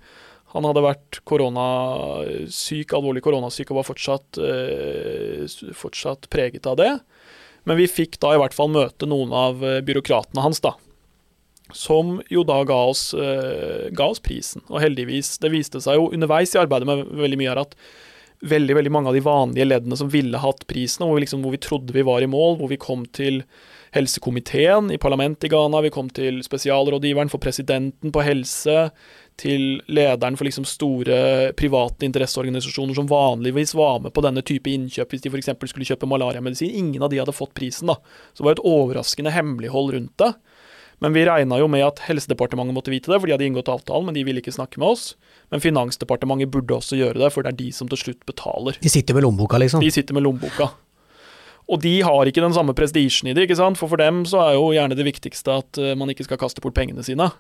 Han 0.53 0.67
hadde 0.69 0.85
vært 0.85 1.21
koronasyk, 1.29 2.93
alvorlig 2.93 3.23
koronasyk 3.25 3.71
og 3.73 3.79
var 3.81 3.89
fortsatt, 3.89 4.41
eh, 4.45 5.47
fortsatt 5.79 6.29
preget 6.33 6.67
av 6.69 6.77
det. 6.81 6.93
Men 7.65 7.79
vi 7.79 7.89
fikk 7.89 8.19
da 8.21 8.35
i 8.35 8.41
hvert 8.43 8.57
fall 8.57 8.73
møte 8.73 9.09
noen 9.09 9.33
av 9.33 9.63
eh, 9.65 9.81
byråkratene 9.87 10.45
hans, 10.45 10.61
da. 10.65 10.75
Som 11.73 12.19
jo 12.29 12.43
da 12.45 12.59
ga 12.69 12.83
oss, 12.91 13.13
eh, 13.15 13.89
ga 13.97 14.11
oss 14.13 14.21
prisen. 14.21 14.65
Og 14.69 14.83
heldigvis, 14.83 15.39
det 15.41 15.55
viste 15.55 15.81
seg 15.81 15.97
jo 15.97 16.11
underveis 16.13 16.53
i 16.53 16.61
arbeidet 16.61 16.91
med 16.91 17.07
veldig 17.23 17.41
mye 17.41 17.55
her 17.55 17.63
at 17.63 17.79
veldig 18.43 18.75
veldig 18.75 18.93
mange 18.93 19.11
av 19.11 19.17
de 19.17 19.23
vanlige 19.23 19.69
leddene 19.69 19.99
som 19.99 20.11
ville 20.11 20.41
hatt 20.43 20.65
prisen, 20.71 21.05
hvor 21.07 21.19
vi, 21.19 21.25
liksom, 21.25 21.45
hvor 21.45 21.55
vi 21.55 21.63
trodde 21.63 21.95
vi 21.95 22.05
var 22.07 22.25
i 22.25 22.31
mål, 22.31 22.57
hvor 22.59 22.71
vi 22.73 22.81
kom 22.81 23.05
til 23.15 23.43
helsekomiteen 23.93 24.89
i 24.95 24.99
parlamentet 24.99 25.47
i 25.47 25.53
Ghana, 25.53 25.83
vi 25.85 25.93
kom 25.93 26.09
til 26.11 26.41
spesialrådgiveren 26.45 27.31
for 27.31 27.43
presidenten 27.43 28.13
på 28.15 28.25
helse, 28.25 28.89
til 29.41 29.81
lederen 29.89 30.37
for 30.37 30.47
liksom 30.47 30.67
store 30.69 31.53
private 31.57 32.05
interesseorganisasjoner 32.07 32.97
som 32.99 33.09
vanligvis 33.09 33.73
var 33.79 34.03
med 34.05 34.13
på 34.15 34.25
denne 34.25 34.43
type 34.45 34.71
innkjøp 34.71 35.15
hvis 35.15 35.25
de 35.25 35.33
f.eks. 35.33 35.49
skulle 35.71 35.89
kjøpe 35.89 36.09
malariamedisin. 36.09 36.75
Ingen 36.83 37.03
av 37.03 37.11
de 37.13 37.21
hadde 37.23 37.35
fått 37.35 37.55
prisen, 37.57 37.89
da. 37.89 37.97
Så 38.33 38.43
det 38.43 38.49
var 38.51 38.59
et 38.59 38.67
overraskende 38.69 39.33
hemmelighold 39.33 39.95
rundt 39.97 40.15
det. 40.21 40.35
Men 41.03 41.17
vi 41.17 41.25
regna 41.27 41.59
jo 41.59 41.67
med 41.71 41.83
at 41.83 41.99
Helsedepartementet 42.07 42.77
måtte 42.77 42.93
vite 42.93 43.11
det, 43.11 43.19
for 43.19 43.27
de 43.27 43.35
hadde 43.35 43.47
inngått 43.49 43.71
avtalen, 43.73 44.07
men 44.07 44.15
de 44.15 44.23
ville 44.27 44.39
ikke 44.39 44.55
snakke 44.55 44.79
med 44.79 44.93
oss. 44.95 45.17
Men 45.51 45.63
Finansdepartementet 45.65 46.53
burde 46.55 46.77
også 46.77 46.99
gjøre 47.01 47.19
det, 47.19 47.33
for 47.35 47.43
det 47.43 47.51
er 47.51 47.59
de 47.59 47.73
som 47.75 47.91
til 47.91 47.99
slutt 47.99 48.23
betaler. 48.29 48.79
De 48.79 48.93
sitter 48.93 49.19
med 49.19 49.27
lommeboka, 49.27 49.59
liksom. 49.59 49.83
De 49.83 49.91
sitter 49.91 50.15
med 50.15 50.23
lommeboka. 50.29 50.71
Og 51.71 51.81
de 51.83 51.95
har 52.07 52.29
ikke 52.29 52.43
den 52.45 52.55
samme 52.55 52.75
prestisjen 52.77 53.31
i 53.31 53.35
det, 53.35 53.49
ikke 53.49 53.59
sant? 53.59 53.79
for 53.81 53.91
for 53.91 54.01
dem 54.01 54.23
så 54.29 54.43
er 54.45 54.57
jo 54.59 54.73
gjerne 54.75 54.99
det 54.99 55.07
viktigste 55.07 55.59
at 55.63 55.81
eh, 55.81 55.97
man 55.99 56.11
ikke 56.13 56.27
skal 56.27 56.41
kaste 56.41 56.63
bort 56.63 56.77
pengene 56.77 57.05
sine. 57.07 57.31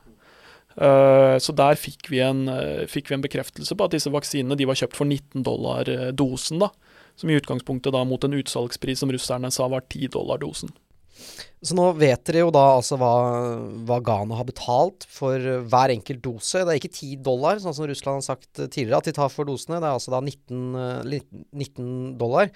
Eh, 0.74 1.36
så 1.42 1.54
der 1.54 1.78
fikk 1.78 2.08
vi, 2.10 2.22
en, 2.24 2.46
eh, 2.48 2.86
fikk 2.90 3.10
vi 3.10 3.18
en 3.18 3.24
bekreftelse 3.24 3.76
på 3.76 3.86
at 3.86 3.94
disse 3.94 4.12
vaksinene 4.12 4.58
de 4.58 4.68
var 4.68 4.78
kjøpt 4.78 4.98
for 4.98 5.06
19 5.06 5.46
dollar 5.46 5.90
dosen, 6.18 6.62
da. 6.62 6.70
Som 7.18 7.30
i 7.30 7.36
utgangspunktet 7.36 7.92
da 7.94 8.06
mot 8.08 8.24
en 8.24 8.38
utsalgspris 8.38 9.02
som 9.02 9.12
russerne 9.12 9.50
sa 9.52 9.68
var 9.68 9.84
10 9.90 10.14
dollar 10.14 10.40
dosen. 10.40 10.72
Så 11.62 11.76
nå 11.78 11.84
vet 11.94 12.24
dere 12.26 12.42
jo 12.42 12.50
da 12.54 12.62
altså 12.76 12.96
hva, 12.98 13.12
hva 13.86 14.00
Ghana 14.02 14.40
har 14.40 14.48
betalt 14.48 15.06
for 15.10 15.38
hver 15.38 15.92
enkelt 15.94 16.22
dose. 16.24 16.64
Det 16.64 16.74
er 16.74 16.80
ikke 16.80 16.90
10 16.90 17.20
dollar, 17.26 17.60
sånn 17.62 17.76
som 17.76 17.86
Russland 17.86 18.18
har 18.18 18.26
sagt 18.32 18.50
tidligere 18.64 18.98
at 18.98 19.10
de 19.10 19.14
tar 19.16 19.30
for 19.30 19.46
dosene. 19.46 19.78
Det 19.78 19.86
er 19.86 19.94
altså 19.94 20.14
da 20.14 20.22
19, 20.24 20.64
eh, 20.82 21.22
19 21.62 22.18
dollar. 22.18 22.50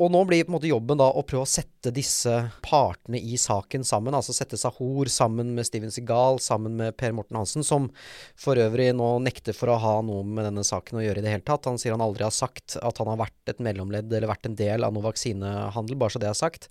Og 0.00 0.08
nå 0.12 0.22
blir 0.24 0.46
på 0.46 0.48
en 0.48 0.54
måte 0.56 0.70
jobben 0.70 0.96
da 0.96 1.10
å 1.12 1.22
prøve 1.28 1.44
å 1.44 1.48
sette 1.50 1.90
disse 1.92 2.32
partene 2.64 3.18
i 3.20 3.36
saken 3.40 3.82
sammen. 3.84 4.14
Altså 4.16 4.32
sette 4.32 4.56
Sahor 4.56 5.10
sammen 5.12 5.50
med 5.56 5.66
Steven 5.68 5.92
Segal, 5.92 6.38
sammen 6.40 6.78
med 6.78 6.96
Per 6.96 7.12
Morten 7.16 7.36
Hansen, 7.36 7.64
som 7.66 7.90
for 8.40 8.56
øvrig 8.60 8.94
nå 8.96 9.10
nekter 9.20 9.56
for 9.56 9.72
å 9.72 9.76
ha 9.82 9.92
noe 10.06 10.24
med 10.24 10.48
denne 10.48 10.64
saken 10.64 11.00
å 11.00 11.04
gjøre 11.04 11.20
i 11.20 11.26
det 11.26 11.34
hele 11.34 11.44
tatt. 11.44 11.68
Han 11.68 11.76
sier 11.80 11.92
han 11.92 12.04
aldri 12.04 12.24
har 12.24 12.32
sagt 12.32 12.78
at 12.80 13.02
han 13.02 13.12
har 13.12 13.20
vært 13.20 13.52
et 13.52 13.60
mellomledd 13.60 14.08
eller 14.08 14.30
vært 14.32 14.48
en 14.48 14.56
del 14.56 14.88
av 14.88 14.96
noe 14.96 15.04
vaksinehandel, 15.04 16.00
bare 16.00 16.16
så 16.16 16.24
det 16.24 16.30
er 16.32 16.40
sagt. 16.40 16.70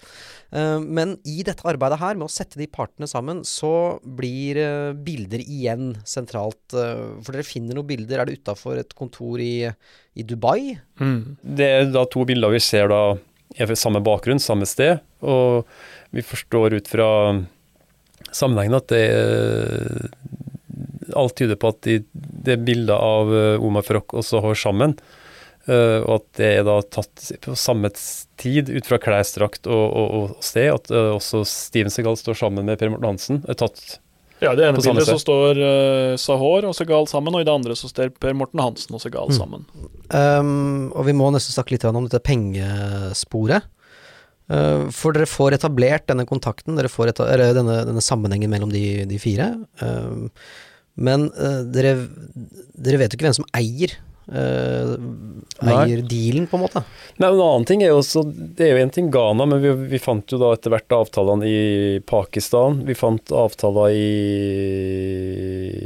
Eh, 0.49 0.79
Men 0.81 1.19
i 1.21 1.43
dette 1.45 1.69
arbeidet 1.69 2.01
her, 2.01 2.17
med 2.17 2.31
å 2.31 2.33
sette 2.33 2.57
de 2.57 2.65
partene 2.65 3.05
sammen, 3.09 3.43
så 3.45 3.99
blir 4.01 4.57
eh, 4.57 4.91
bilder 4.97 5.45
igjen 5.45 5.93
sentralt. 6.01 6.73
eh, 6.73 7.21
For 7.21 7.37
dere 7.37 7.45
finner 7.45 7.77
noen 7.77 7.93
bilder. 7.93 8.23
Er 8.23 8.25
det 8.29 8.41
utafor 8.41 8.81
et 8.81 8.97
kontor 8.97 9.37
i, 9.37 9.69
i 10.17 10.25
Dubai? 10.25 10.79
Det 10.97 11.73
er 11.77 11.89
da 11.93 12.07
to 12.09 12.25
bilder 12.25 12.57
vi 12.57 12.63
ser 12.63 12.89
da 12.89 13.18
er 13.57 13.69
fra 13.69 13.77
samme 13.79 14.01
bakgrunn, 14.05 14.41
samme 14.41 14.67
sted, 14.69 14.99
og 15.25 15.65
vi 16.15 16.25
forstår 16.25 16.77
ut 16.79 16.89
fra 16.89 17.09
sammenhengen 18.35 18.77
at 18.77 18.91
det 18.91 19.03
er, 19.09 20.11
alt 21.17 21.37
tyder 21.39 21.57
på 21.57 21.71
at 21.73 21.81
de, 21.87 22.01
det 22.13 22.55
er 22.55 22.67
bilder 22.67 23.01
av 23.01 23.33
eh, 23.33 23.63
Omar 23.65 23.85
Frokk 23.87 24.13
også 24.21 24.43
har 24.45 24.59
sammen, 24.59 24.99
Uh, 25.69 26.01
og 26.07 26.13
at 26.15 26.27
det 26.39 26.47
er 26.55 26.63
da 26.65 26.79
tatt 26.81 27.27
på 27.43 27.53
samme 27.59 27.91
tid 28.41 28.71
ut 28.71 28.87
fra 28.87 28.97
klesdrakt 29.01 29.67
og, 29.69 29.83
og, 29.83 30.13
og 30.17 30.45
sted, 30.45 30.69
at 30.71 30.89
uh, 30.89 31.11
også 31.17 31.43
Steven 31.45 31.93
Segal 31.93 32.17
står 32.17 32.39
sammen 32.39 32.65
med 32.65 32.79
Per 32.79 32.89
Morten 32.89 33.11
Hansen, 33.11 33.41
er 33.45 33.59
tatt 33.59 33.99
Ja, 34.39 34.53
i 34.53 34.55
det 34.59 34.67
ene 34.69 34.79
bildet 34.79 35.07
så 35.09 35.17
står 35.19 35.59
uh, 35.59 36.13
Sahor 36.19 36.69
og 36.69 36.75
Segal 36.77 37.07
sammen, 37.11 37.35
og 37.35 37.43
i 37.43 37.47
det 37.47 37.51
andre 37.53 37.75
så 37.75 37.89
står 37.91 38.13
Per 38.23 38.37
Morten 38.37 38.61
Hansen 38.63 38.95
og 38.95 39.01
Segal 39.03 39.27
Mm. 39.29 39.35
sammen. 39.35 39.65
Um, 40.09 40.91
og 40.95 41.05
vi 41.09 41.13
må 41.13 41.27
nesten 41.35 41.53
snakke 41.57 41.75
litt 41.75 41.83
om 41.85 42.07
dette 42.07 42.21
pengesporet. 42.23 43.67
Uh, 44.49 44.87
for 44.95 45.13
dere 45.13 45.27
får 45.29 45.59
etablert 45.59 46.07
denne 46.09 46.25
kontakten, 46.25 46.79
dere 46.79 46.89
får 46.89 47.11
eller 47.19 47.53
denne, 47.53 47.81
denne 47.85 48.01
sammenhengen 48.01 48.49
mellom 48.49 48.71
de, 48.73 49.05
de 49.05 49.19
fire. 49.21 49.51
Um, 49.83 50.29
men 50.95 51.27
uh, 51.35 51.61
dere, 51.69 52.07
dere 52.79 52.97
vet 53.03 53.13
jo 53.13 53.19
ikke 53.19 53.27
hvem 53.29 53.37
som 53.41 53.49
eier 53.59 53.93
Nei. 54.29 55.73
eier 55.73 56.01
dealen, 56.05 56.45
på 56.47 56.57
en 56.57 56.63
måte. 56.63 56.83
Nei, 57.17 57.29
en 57.29 57.41
annen 57.41 57.65
ting 57.67 57.81
er 57.83 57.91
jo 57.91 57.99
også, 58.03 58.21
Det 58.29 58.67
er 58.67 58.75
jo 58.75 58.83
en 58.83 58.93
ting 58.93 59.09
Ghana, 59.11 59.47
men 59.49 59.61
vi, 59.63 59.73
vi 59.95 59.99
fant 60.01 60.29
jo 60.31 60.39
da 60.41 60.53
etter 60.55 60.73
hvert 60.73 60.95
avtalene 60.95 61.49
i 61.49 61.99
Pakistan. 62.07 62.83
Vi 62.87 62.95
fant 62.97 63.33
avtaler 63.35 63.95
i 63.95 64.11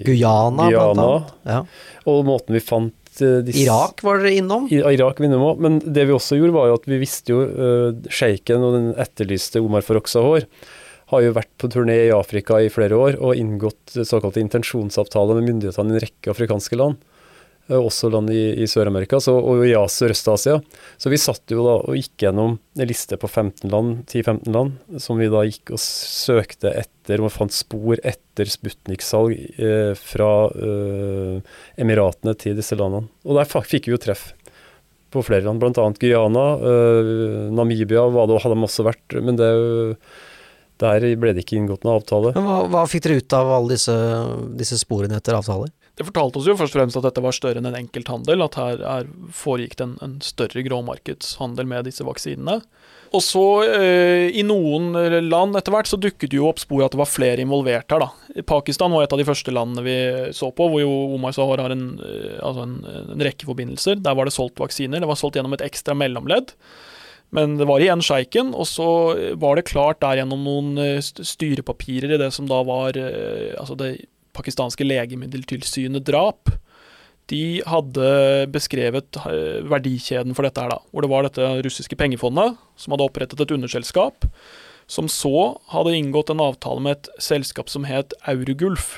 Guyana, 0.05 0.67
blant 0.69 0.99
annet. 0.99 1.33
Ja. 1.47 1.63
Og 2.11 2.25
måten 2.27 2.57
vi 2.57 2.61
fant 2.63 3.23
eh, 3.23 3.39
disse 3.47 3.63
Irak 3.63 4.03
var 4.05 4.21
dere 4.21 4.35
innom. 4.41 4.67
I 4.67 4.83
Irak 4.93 5.21
var 5.21 5.29
innom 5.29 5.47
også, 5.53 5.63
men 5.65 5.79
det 5.85 6.07
vi 6.09 6.17
også 6.17 6.39
gjorde 6.39 6.57
var 6.57 6.69
jo 6.69 6.77
at 6.81 6.87
vi 6.91 7.01
visste 7.01 7.33
jo 7.33 7.43
uh, 7.47 7.89
Sjeiken 8.11 8.65
og 8.65 8.75
den 8.77 8.89
etterlyste 8.99 9.63
Omar 9.63 9.85
Farrokhzahor 9.87 10.43
har 11.13 11.21
jo 11.21 11.33
vært 11.35 11.51
på 11.61 11.69
turné 11.71 11.97
i 12.07 12.13
Afrika 12.15 12.59
i 12.63 12.71
flere 12.73 12.97
år 12.97 13.17
og 13.21 13.37
inngått 13.37 13.95
såkalte 14.07 14.41
intensjonsavtaler 14.41 15.39
med 15.39 15.49
myndighetene 15.51 15.93
i 15.93 15.97
en 15.97 16.03
rekke 16.03 16.31
afrikanske 16.33 16.79
land. 16.79 17.01
Eh, 17.69 17.77
Også 17.79 18.09
land 18.13 18.29
i, 18.33 18.41
i 18.63 18.67
Sør-Amerika 18.69 19.19
og 19.31 19.63
i 19.67 19.71
As- 19.79 19.99
Sørøst-Asia. 20.01 20.57
Så 20.99 21.11
vi 21.13 21.19
satt 21.21 21.49
jo 21.53 21.63
da 21.65 21.75
og 21.85 21.95
gikk 21.99 22.25
gjennom 22.25 22.57
en 22.79 22.89
liste 22.89 23.17
på 23.21 23.29
15 23.29 23.69
land, 23.71 24.03
10-15 24.11 24.51
land, 24.55 24.77
som 25.01 25.19
vi 25.21 25.29
da 25.31 25.43
gikk 25.47 25.73
og 25.75 25.81
søkte 25.83 26.73
etter 26.83 27.21
og 27.23 27.31
fant 27.35 27.53
spor 27.55 27.99
etter 28.03 28.49
Sputnik-salg 28.49 29.35
eh, 29.59 29.91
fra 29.99 30.29
eh, 30.53 31.57
Emiratene 31.83 32.35
til 32.39 32.55
disse 32.59 32.77
landene. 32.79 33.09
Og 33.27 33.37
der 33.39 33.49
fikk 33.49 33.89
vi 33.89 33.95
jo 33.95 34.01
treff 34.01 34.31
på 35.13 35.21
flere 35.21 35.45
land, 35.45 35.59
bl.a. 35.61 35.83
Guyana. 36.01 36.43
eh, 36.57 37.49
Namibia 37.53 38.07
var 38.09 38.25
det, 38.31 38.39
hadde 38.41 38.55
de 38.57 38.65
også 38.65 38.85
vært, 38.87 39.13
men 39.21 39.37
det, 39.37 39.49
der 40.81 41.03
ble 41.21 41.35
det 41.37 41.43
ikke 41.45 41.59
inngått 41.59 41.83
noen 41.85 41.99
avtale. 41.99 42.31
Hva, 42.33 42.63
hva 42.73 42.81
fikk 42.89 43.05
dere 43.05 43.19
ut 43.21 43.35
av 43.37 43.51
alle 43.59 43.75
disse, 43.75 43.93
disse 44.57 44.79
sporene 44.81 45.19
etter 45.21 45.37
avtaler? 45.37 45.69
Det 45.93 46.07
fortalte 46.07 46.39
oss 46.39 46.47
jo 46.49 46.55
først 46.57 46.73
og 46.73 46.79
fremst 46.79 46.97
at 46.97 47.05
dette 47.05 47.21
var 47.21 47.35
større 47.37 47.61
enn 47.61 47.67
en 47.69 47.77
enkelthandel, 47.77 48.41
at 48.41 48.55
her 48.57 48.79
er, 48.81 49.09
foregikk 49.29 49.75
det 49.77 49.85
en, 49.85 49.93
en 50.01 50.15
større 50.25 50.63
gråmarkedshandel 50.65 51.67
med 51.69 51.85
disse 51.85 52.05
vaksinene. 52.07 52.63
Og 53.13 53.21
så, 53.21 53.43
eh, 53.67 54.31
i 54.33 54.41
noen 54.41 54.89
land 55.27 55.53
etter 55.59 55.75
hvert, 55.75 55.89
så 55.91 55.99
dukket 56.01 56.33
jo 56.33 56.47
opp 56.49 56.63
spor 56.63 56.81
at 56.81 56.95
det 56.95 57.01
var 57.03 57.11
flere 57.11 57.43
involvert 57.45 57.93
her, 57.93 58.07
da. 58.07 58.41
Pakistan 58.49 58.95
var 58.95 59.05
et 59.05 59.13
av 59.13 59.21
de 59.21 59.27
første 59.27 59.53
landene 59.53 59.83
vi 59.85 59.97
så 60.33 60.49
på, 60.49 60.65
hvor 60.65 60.81
jo 60.81 60.95
Omar 61.13 61.35
Sahar 61.37 61.61
har 61.61 61.75
en, 61.75 61.85
eh, 62.01 62.39
altså 62.41 62.65
en, 62.65 62.79
en 63.13 63.25
rekke 63.29 63.45
forbindelser. 63.45 64.01
Der 64.01 64.17
var 64.17 64.25
det 64.25 64.33
solgt 64.33 64.57
vaksiner. 64.63 65.03
Det 65.03 65.11
var 65.11 65.19
solgt 65.19 65.37
gjennom 65.37 65.53
et 65.59 65.65
ekstra 65.67 65.93
mellomledd. 65.99 66.55
Men 67.33 67.55
det 67.57 67.65
var 67.69 67.81
igjen 67.81 68.01
sjeiken, 68.05 68.51
og 68.57 68.65
så 68.69 68.87
var 69.41 69.57
det 69.57 69.69
klart 69.69 70.01
der 70.01 70.19
gjennom 70.19 70.41
noen 70.45 70.81
eh, 70.81 70.97
styrepapirer 71.01 72.13
i 72.13 72.19
det 72.21 72.31
som 72.33 72.49
da 72.49 72.63
var 72.65 72.97
eh, 72.97 73.53
altså 73.61 73.77
det 73.77 73.93
pakistanske 74.35 74.85
legemiddeltilsynet 74.87 76.05
drap. 76.07 76.51
De 77.31 77.61
hadde 77.69 78.09
beskrevet 78.51 79.19
eh, 79.29 79.61
verdikjeden 79.69 80.35
for 80.35 80.47
dette 80.47 80.63
her, 80.63 80.73
da. 80.73 80.81
Hvor 80.91 81.05
det 81.05 81.11
var 81.13 81.27
dette 81.27 81.49
russiske 81.63 81.97
pengefondet 81.99 82.57
som 82.75 82.95
hadde 82.95 83.07
opprettet 83.07 83.39
et 83.39 83.55
underselskap, 83.55 84.27
som 84.91 85.07
så 85.07 85.53
hadde 85.71 85.95
inngått 85.95 86.33
en 86.33 86.43
avtale 86.43 86.83
med 86.83 86.97
et 86.97 87.11
selskap 87.23 87.71
som 87.71 87.87
het 87.87 88.15
Eurogulf. 88.27 88.97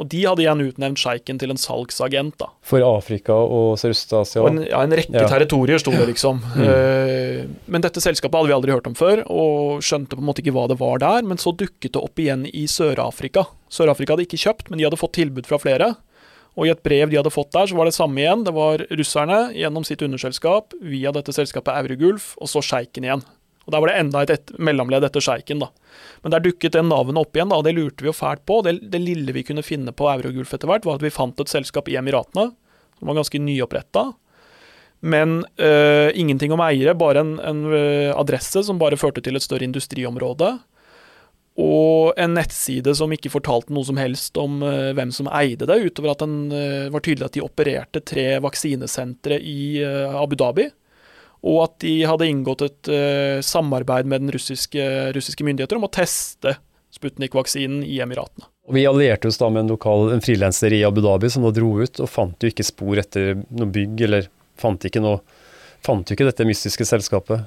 Og 0.00 0.08
de 0.08 0.22
hadde 0.24 0.40
igjen 0.40 0.62
utnevnt 0.64 0.96
sjeiken 0.96 1.36
til 1.42 1.52
en 1.52 1.58
salgsagent, 1.60 2.38
da. 2.40 2.46
For 2.64 2.80
Afrika 2.86 3.34
og 3.36 3.74
Sørøst-Asia. 3.82 4.46
Ja, 4.70 4.80
en 4.86 4.94
rekke 4.96 5.12
Ja. 5.12 5.26
territorier 5.28 5.78
sto 5.82 5.92
det, 5.92 6.06
liksom. 6.08 6.40
Eh, 6.56 7.44
men 7.68 7.84
dette 7.84 8.00
selskapet 8.00 8.32
hadde 8.40 8.48
vi 8.48 8.56
aldri 8.56 8.72
hørt 8.72 8.86
om 8.88 8.94
før, 8.96 9.20
og 9.28 9.82
skjønte 9.84 10.16
på 10.16 10.22
en 10.24 10.28
måte 10.30 10.40
ikke 10.40 10.54
hva 10.56 10.66
det 10.72 10.78
var 10.80 10.98
der. 11.02 11.22
Men 11.22 11.36
så 11.36 11.52
dukket 11.52 11.92
det 11.92 12.00
opp 12.00 12.16
igjen 12.16 12.46
i 12.48 12.64
Sør-Afrika. 12.64 13.44
Sør-Afrika 13.68 14.16
hadde 14.16 14.24
ikke 14.24 14.40
kjøpt, 14.40 14.70
men 14.70 14.78
de 14.80 14.84
hadde 14.88 14.96
fått 15.00 15.12
tilbud 15.20 15.44
fra 15.46 15.58
flere. 15.60 15.96
Og 16.56 16.66
i 16.66 16.70
et 16.72 16.82
brev 16.82 17.10
de 17.10 17.16
hadde 17.20 17.30
fått 17.30 17.52
der, 17.52 17.66
så 17.68 17.76
var 17.76 17.84
det 17.86 17.94
samme 17.94 18.16
igjen. 18.18 18.44
Det 18.44 18.54
var 18.56 18.78
russerne 18.90 19.52
gjennom 19.54 19.84
sitt 19.86 20.00
underselskap, 20.02 20.72
via 20.82 21.12
dette 21.12 21.30
selskapet 21.36 21.76
Eurogulf, 21.76 22.32
og 22.40 22.48
så 22.48 22.58
sjeiken 22.64 23.04
igjen. 23.04 23.22
Og 23.70 23.74
Der 23.76 23.82
var 23.84 23.92
det 23.92 23.98
enda 24.02 24.22
et, 24.26 24.32
et 24.34 24.52
mellomledd 24.58 25.06
etter 25.06 25.22
sjeiken, 25.22 25.62
da. 25.62 25.70
Men 26.24 26.34
der 26.34 26.42
dukket 26.42 26.74
det 26.74 26.82
navnet 26.84 27.20
opp 27.20 27.36
igjen, 27.38 27.52
da, 27.52 27.60
og 27.60 27.66
det 27.66 27.76
lurte 27.76 28.02
vi 28.02 28.10
jo 28.10 28.16
fælt 28.16 28.42
på. 28.50 28.58
Det, 28.66 28.76
det 28.90 29.02
lille 29.02 29.34
vi 29.36 29.44
kunne 29.46 29.64
finne 29.64 29.94
på 29.94 30.10
Eurogulf 30.10 30.56
etter 30.56 30.70
hvert, 30.70 30.88
var 30.88 30.98
at 30.98 31.06
vi 31.06 31.14
fant 31.14 31.38
et 31.40 31.52
selskap 31.52 31.88
i 31.88 31.96
Emiratene, 32.00 32.50
som 32.98 33.12
var 33.12 33.20
ganske 33.20 33.40
nyoppretta. 33.40 34.10
Men 35.00 35.44
øh, 35.62 36.10
ingenting 36.18 36.52
om 36.52 36.60
eiere, 36.66 36.98
bare 36.98 37.22
en, 37.22 37.38
en 37.40 37.62
øh, 37.70 38.10
adresse 38.12 38.66
som 38.66 38.82
bare 38.82 38.98
førte 39.00 39.22
til 39.24 39.38
et 39.38 39.46
større 39.46 39.64
industriområde. 39.64 40.58
Og 41.60 42.14
en 42.20 42.36
nettside 42.36 42.92
som 42.96 43.12
ikke 43.12 43.32
fortalte 43.32 43.74
noe 43.74 43.86
som 43.86 43.98
helst 44.00 44.38
om 44.40 44.60
eh, 44.64 44.92
hvem 44.96 45.10
som 45.12 45.28
eide 45.34 45.66
det, 45.68 45.80
utover 45.88 46.12
at 46.12 46.22
den 46.22 46.36
eh, 46.54 46.90
var 46.92 47.02
tydelig 47.04 47.26
at 47.26 47.36
de 47.36 47.44
opererte 47.44 48.02
tre 48.06 48.26
vaksinesentre 48.44 49.40
i 49.42 49.80
eh, 49.82 50.14
Abu 50.16 50.38
Dhabi. 50.38 50.68
Og 51.46 51.62
at 51.64 51.76
de 51.84 51.94
hadde 52.04 52.28
inngått 52.28 52.64
et 52.66 52.90
uh, 52.92 53.38
samarbeid 53.44 54.08
med 54.10 54.26
den 54.26 54.34
russiske, 54.34 54.82
russiske 55.16 55.46
myndigheter 55.46 55.80
om 55.80 55.86
å 55.88 55.92
teste 55.92 56.58
Sputnik-vaksinen 56.90 57.84
i 57.86 58.00
Emiratene. 58.02 58.48
Og 58.68 58.76
vi 58.76 58.86
allierte 58.86 59.30
oss 59.30 59.38
da 59.40 59.48
med 59.50 59.64
en 59.64 59.72
lokal 59.72 60.10
en 60.14 60.22
frilanser 60.22 60.74
i 60.76 60.82
Abu 60.86 61.00
Dhabi 61.04 61.30
som 61.32 61.46
da 61.46 61.52
dro 61.54 61.72
ut, 61.80 62.02
og 62.02 62.10
fant 62.10 62.42
jo 62.42 62.50
ikke 62.50 62.66
spor 62.66 63.00
etter 63.02 63.38
noe 63.48 63.70
bygg, 63.72 64.04
eller 64.08 64.28
fant 64.60 64.84
ikke 64.86 65.02
noe 65.02 65.22
Fant 65.80 66.04
jo 66.04 66.12
ikke 66.12 66.26
dette 66.28 66.44
mystiske 66.44 66.84
selskapet. 66.84 67.46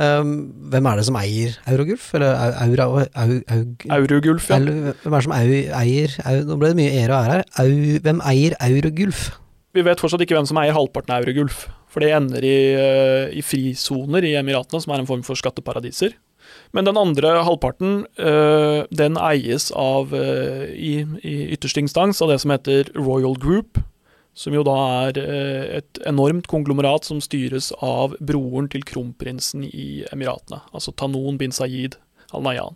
Um, 0.00 0.30
hvem 0.72 0.86
er 0.88 0.98
det 0.98 1.04
som 1.06 1.16
eier 1.20 1.54
Eurogulf? 1.70 2.06
Eller 2.16 2.32
au, 2.32 2.54
aura, 2.64 2.86
au, 2.88 3.34
au, 3.52 3.66
Eurogulf, 3.98 4.48
ja. 4.50 4.58
hvem 4.58 4.88
er 4.88 5.20
det 5.20 5.26
som 5.26 5.34
au, 5.36 5.52
eier 5.82 6.16
au, 6.24 6.38
Nå 6.48 6.56
ble 6.60 6.72
det 6.72 6.78
mye 6.80 6.94
ære 7.02 7.12
og 7.12 7.18
ære 7.18 7.36
her. 7.36 7.44
Au, 7.60 8.00
hvem 8.06 8.22
eier 8.32 8.56
Eurogulf? 8.64 9.26
Vi 9.74 9.84
vet 9.86 10.00
fortsatt 10.00 10.24
ikke 10.24 10.38
hvem 10.38 10.48
som 10.48 10.60
eier 10.62 10.76
halvparten 10.76 11.14
av 11.14 11.24
Eurogulf. 11.24 11.66
For 11.94 12.02
det 12.02 12.10
ender 12.10 12.42
i, 12.42 12.58
eh, 12.74 13.38
i 13.38 13.42
frisoner 13.46 14.26
i 14.26 14.34
Emiratene, 14.34 14.82
som 14.82 14.92
er 14.92 15.04
en 15.04 15.06
form 15.06 15.22
for 15.22 15.38
skatteparadiser. 15.38 16.16
Men 16.74 16.88
den 16.88 16.98
andre 16.98 17.38
halvparten, 17.46 18.04
eh, 18.18 18.84
den 18.90 19.14
eies 19.16 19.70
av, 19.70 20.12
eh, 20.12 20.74
i, 20.74 21.06
i 21.22 21.54
ytterste 21.54 21.78
instans, 21.80 22.20
av 22.20 22.28
det 22.28 22.40
som 22.40 22.50
heter 22.50 22.90
Royal 22.98 23.38
Group. 23.38 23.78
Som 24.34 24.56
jo 24.56 24.64
da 24.66 24.74
er 25.06 25.18
et 25.78 26.00
enormt 26.10 26.48
konglomerat 26.50 27.04
som 27.06 27.20
styres 27.22 27.70
av 27.78 28.16
broren 28.18 28.66
til 28.68 28.82
kronprinsen 28.82 29.62
i 29.62 30.02
Emiratene. 30.10 30.58
Altså 30.74 30.90
Tanon 30.90 31.38
bin 31.38 31.54
Sayed 31.54 31.94
al-Nayan. 32.34 32.74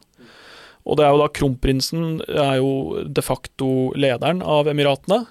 Og 0.87 0.96
det 0.96 1.04
er 1.04 1.11
jo 1.11 1.18
da 1.18 1.26
kronprinsen 1.35 2.04
er 2.31 2.61
jo 2.61 3.02
de 3.02 3.24
facto 3.26 3.90
lederen 3.98 4.38
av 4.40 4.70
Emiratene. 4.70 5.26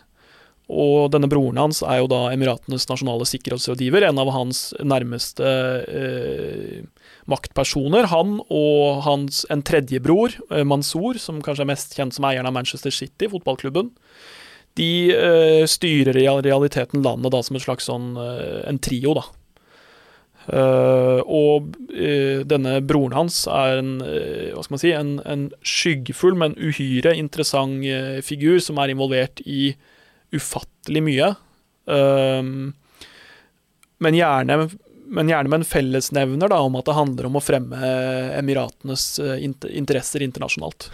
Og 0.68 1.12
denne 1.14 1.30
broren 1.32 1.60
hans 1.62 1.80
er 1.80 2.02
jo 2.02 2.10
da 2.12 2.26
Emiratenes 2.34 2.90
nasjonale 2.90 3.28
sikkerhetsrådgiver, 3.30 4.04
en 4.04 4.20
av 4.20 4.34
hans 4.36 4.74
nærmeste 4.84 5.48
eh, 5.88 6.82
maktpersoner. 7.32 8.10
Han 8.12 8.42
og 8.52 9.04
hans 9.08 9.46
en 9.54 9.64
tredje 9.64 10.02
bror, 10.04 10.36
eh, 10.52 10.66
Mansour, 10.68 11.22
som 11.24 11.40
kanskje 11.44 11.64
er 11.64 11.72
mest 11.72 11.96
kjent 11.96 12.18
som 12.18 12.28
eieren 12.28 12.50
av 12.50 12.56
Manchester 12.58 12.92
City, 12.92 13.32
fotballklubben. 13.32 13.94
De 14.78 14.92
eh, 15.16 15.64
styrer 15.72 16.20
i 16.20 16.28
realiteten 16.28 17.02
landet 17.06 17.32
da 17.34 17.42
som 17.46 17.56
en 17.56 17.64
slags 17.64 17.88
sånn 17.88 18.16
eh, 18.20 18.64
en 18.68 18.84
trio, 18.84 19.16
da. 19.18 19.28
Uh, 20.48 21.20
og 21.28 21.74
uh, 21.92 22.40
denne 22.48 22.78
broren 22.88 23.12
hans 23.18 23.42
er 23.52 23.82
en, 23.82 23.98
uh, 24.00 24.54
hva 24.56 24.62
skal 24.64 24.76
man 24.78 24.80
si, 24.80 24.94
en, 24.96 25.10
en 25.28 25.44
skyggefull, 25.60 26.38
men 26.40 26.56
uhyre 26.56 27.12
interessant 27.20 27.84
figur 28.24 28.62
som 28.64 28.80
er 28.80 28.94
involvert 28.94 29.44
i 29.44 29.74
ufattelig 30.36 31.04
mye. 31.06 31.30
Um, 31.88 32.74
men, 34.04 34.18
gjerne, 34.18 34.68
men 35.08 35.32
gjerne 35.32 35.52
med 35.52 35.62
en 35.62 35.68
fellesnevner 35.70 36.52
da, 36.52 36.60
om 36.66 36.76
at 36.80 36.90
det 36.90 36.98
handler 36.98 37.30
om 37.30 37.40
å 37.40 37.44
fremme 37.44 37.94
Emiratenes 38.38 39.06
eh, 39.24 39.40
interesser 39.46 40.26
internasjonalt. 40.26 40.90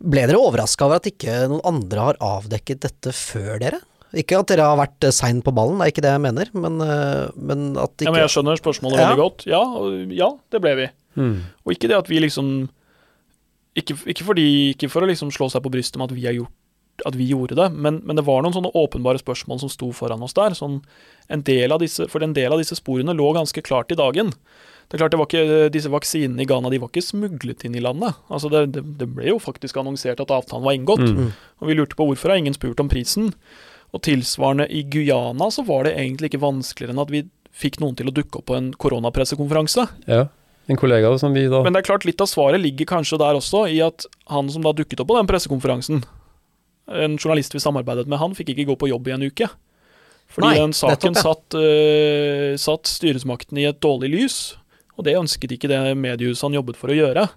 Ble 0.00 0.24
dere 0.30 0.40
overraska 0.40 0.88
over 0.88 1.02
at 1.02 1.10
ikke 1.10 1.44
noen 1.52 1.64
andre 1.68 2.08
har 2.08 2.20
avdekket 2.24 2.82
dette 2.86 3.14
før 3.16 3.60
dere? 3.62 3.82
Ikke 4.16 4.38
at 4.40 4.48
dere 4.48 4.64
har 4.64 4.78
vært 4.80 5.04
eh, 5.04 5.12
sein 5.14 5.42
på 5.44 5.52
ballen, 5.54 5.76
det 5.78 5.88
er 5.88 5.92
ikke 5.92 6.04
det 6.06 6.14
jeg 6.14 6.24
mener, 6.24 6.50
men, 6.56 6.80
eh, 6.80 7.28
men 7.36 7.68
at 7.76 7.92
ikke 7.92 8.08
Ja, 8.08 8.14
men 8.14 8.24
jeg 8.24 8.32
skjønner 8.32 8.60
spørsmålet 8.60 8.96
Ja. 8.96 9.10
veldig 9.10 9.20
godt. 9.20 9.46
Ja, 9.50 9.62
ja, 10.16 10.30
det 10.54 10.62
ble 10.64 10.74
vi. 10.78 10.88
Mm. 11.20 11.36
Og 11.66 11.74
ikke 11.74 11.90
det 11.90 11.98
at 11.98 12.08
vi 12.08 12.20
liksom 12.22 12.68
Ikke, 13.78 13.94
ikke, 14.10 14.24
fordi, 14.26 14.44
ikke 14.74 14.88
for 14.90 15.04
å 15.04 15.08
liksom 15.10 15.30
slå 15.30 15.46
seg 15.52 15.62
på 15.62 15.70
brystet 15.70 16.00
med 16.00 16.10
at 16.10 16.16
vi, 16.16 16.24
har 16.26 16.34
gjort, 16.34 16.54
at 17.06 17.16
vi 17.18 17.28
gjorde 17.30 17.56
det, 17.58 17.68
men, 17.74 18.00
men 18.06 18.18
det 18.18 18.24
var 18.26 18.42
noen 18.42 18.56
sånne 18.56 18.72
åpenbare 18.78 19.20
spørsmål 19.20 19.60
som 19.62 19.70
sto 19.72 19.90
foran 19.94 20.24
oss 20.24 20.34
der. 20.36 20.56
Sånn, 20.58 20.80
en 21.30 21.44
del 21.46 21.74
av 21.74 21.82
disse, 21.82 22.08
for 22.10 22.24
en 22.24 22.34
del 22.36 22.54
av 22.54 22.62
disse 22.62 22.78
sporene 22.78 23.14
lå 23.16 23.30
ganske 23.36 23.62
klart 23.62 23.92
i 23.94 23.98
dagen. 23.98 24.32
Det 24.88 24.96
er 24.96 25.02
klart 25.02 25.12
det 25.12 25.20
var 25.20 25.28
ikke, 25.28 25.70
Disse 25.72 25.90
vaksinene 25.92 26.42
i 26.42 26.48
Ghana 26.48 26.70
de 26.72 26.80
var 26.80 26.88
ikke 26.88 27.04
smuglet 27.04 27.66
inn 27.68 27.76
i 27.76 27.82
landet. 27.84 28.16
Altså 28.32 28.48
det, 28.52 28.64
det, 28.72 28.84
det 29.02 29.10
ble 29.12 29.28
jo 29.28 29.40
faktisk 29.42 29.76
annonsert 29.76 30.22
at 30.24 30.32
avtalen 30.32 30.64
var 30.64 30.78
inngått. 30.78 31.04
Mm. 31.04 31.34
Og 31.60 31.68
vi 31.68 31.76
lurte 31.76 31.98
på 31.98 32.06
hvorfor 32.08 32.32
har 32.32 32.40
ingen 32.40 32.56
spurt 32.56 32.80
om 32.80 32.88
prisen. 32.88 33.34
Og 33.92 34.02
tilsvarende 34.04 34.68
i 34.72 34.82
Guyana 34.88 35.50
så 35.52 35.64
var 35.68 35.84
det 35.84 35.94
egentlig 36.00 36.32
ikke 36.32 36.44
vanskeligere 36.44 36.96
enn 36.96 37.04
at 37.04 37.12
vi 37.12 37.26
fikk 37.58 37.80
noen 37.82 37.96
til 37.98 38.08
å 38.08 38.14
dukke 38.16 38.40
opp 38.40 38.48
på 38.48 38.56
en 38.56 38.72
koronapressekonferanse. 38.80 39.86
Ja. 40.08 40.26
En 40.68 40.76
kollega 40.76 41.10
som 41.20 41.32
vi 41.32 41.46
da 41.48 41.62
Men 41.64 41.72
det 41.72 41.80
er 41.80 41.88
klart 41.88 42.04
litt 42.04 42.20
av 42.20 42.28
svaret 42.28 42.60
ligger 42.60 42.88
kanskje 42.90 43.16
der 43.20 43.38
også, 43.38 43.64
i 43.72 43.80
at 43.84 44.04
han 44.28 44.50
som 44.52 44.64
da 44.64 44.74
dukket 44.76 45.00
opp 45.00 45.08
på 45.08 45.16
den 45.16 45.28
pressekonferansen, 45.30 46.02
en 46.88 47.18
journalist 47.18 47.54
vi 47.54 47.60
samarbeidet 47.62 48.06
med, 48.08 48.18
han 48.18 48.34
fikk 48.34 48.54
ikke 48.54 48.66
gå 48.72 48.78
på 48.80 48.88
jobb 48.92 49.08
i 49.08 49.16
en 49.16 49.26
uke. 49.28 49.48
Fordi 50.28 50.46
Nei, 50.50 50.54
den 50.60 50.72
saken 50.76 51.14
nettopp, 51.16 51.48
satt, 51.48 51.56
uh, 51.56 52.56
satt 52.60 52.84
styresmakten 52.90 53.58
i 53.62 53.64
et 53.70 53.80
dårlig 53.80 54.10
lys, 54.12 54.38
og 54.98 55.04
det 55.06 55.16
ønsket 55.16 55.54
ikke 55.56 55.70
det 55.70 55.80
mediehuset 55.96 56.42
han 56.48 56.58
jobbet 56.58 56.76
for 56.76 56.92
å 56.92 56.96
gjøre. 56.98 57.28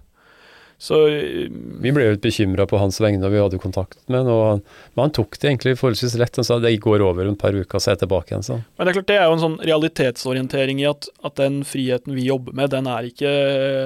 Så 0.82 0.96
øh, 1.06 1.46
Vi 1.78 1.92
ble 1.94 2.08
jo 2.08 2.14
litt 2.16 2.24
bekymra 2.24 2.64
på 2.66 2.78
hans 2.80 2.96
vegne, 2.98 3.22
og 3.22 3.30
vi 3.30 3.38
hadde 3.38 3.58
kontakt 3.62 4.00
med 4.10 4.26
ham. 4.26 4.26
han- 4.48 4.62
Men 4.96 5.02
han 5.04 5.12
tok 5.14 5.38
det 5.38 5.46
egentlig 5.52 5.76
forholdsvis 5.78 6.16
lett. 6.18 6.34
Han 6.40 6.44
sa 6.44 6.58
det 6.58 6.72
går 6.82 7.00
over 7.06 7.28
om 7.28 7.36
et 7.36 7.38
par 7.38 7.54
uker, 7.54 7.78
så 7.78 7.92
er 7.92 7.94
jeg 7.94 8.00
tilbake 8.02 8.32
igjen. 8.34 8.42
Så. 8.42 8.56
Men 8.76 8.88
det 8.88 8.90
er 8.90 8.96
klart 8.98 9.06
det 9.12 9.18
er 9.20 9.24
jo 9.28 9.32
en 9.36 9.44
sånn 9.44 9.58
realitetsorientering 9.62 10.80
i 10.82 10.88
at, 10.90 11.06
at 11.22 11.36
den 11.38 11.62
friheten 11.62 12.16
vi 12.18 12.26
jobber 12.26 12.52
med, 12.58 12.70
den 12.74 12.86
er 12.90 13.06
ikke 13.06 13.30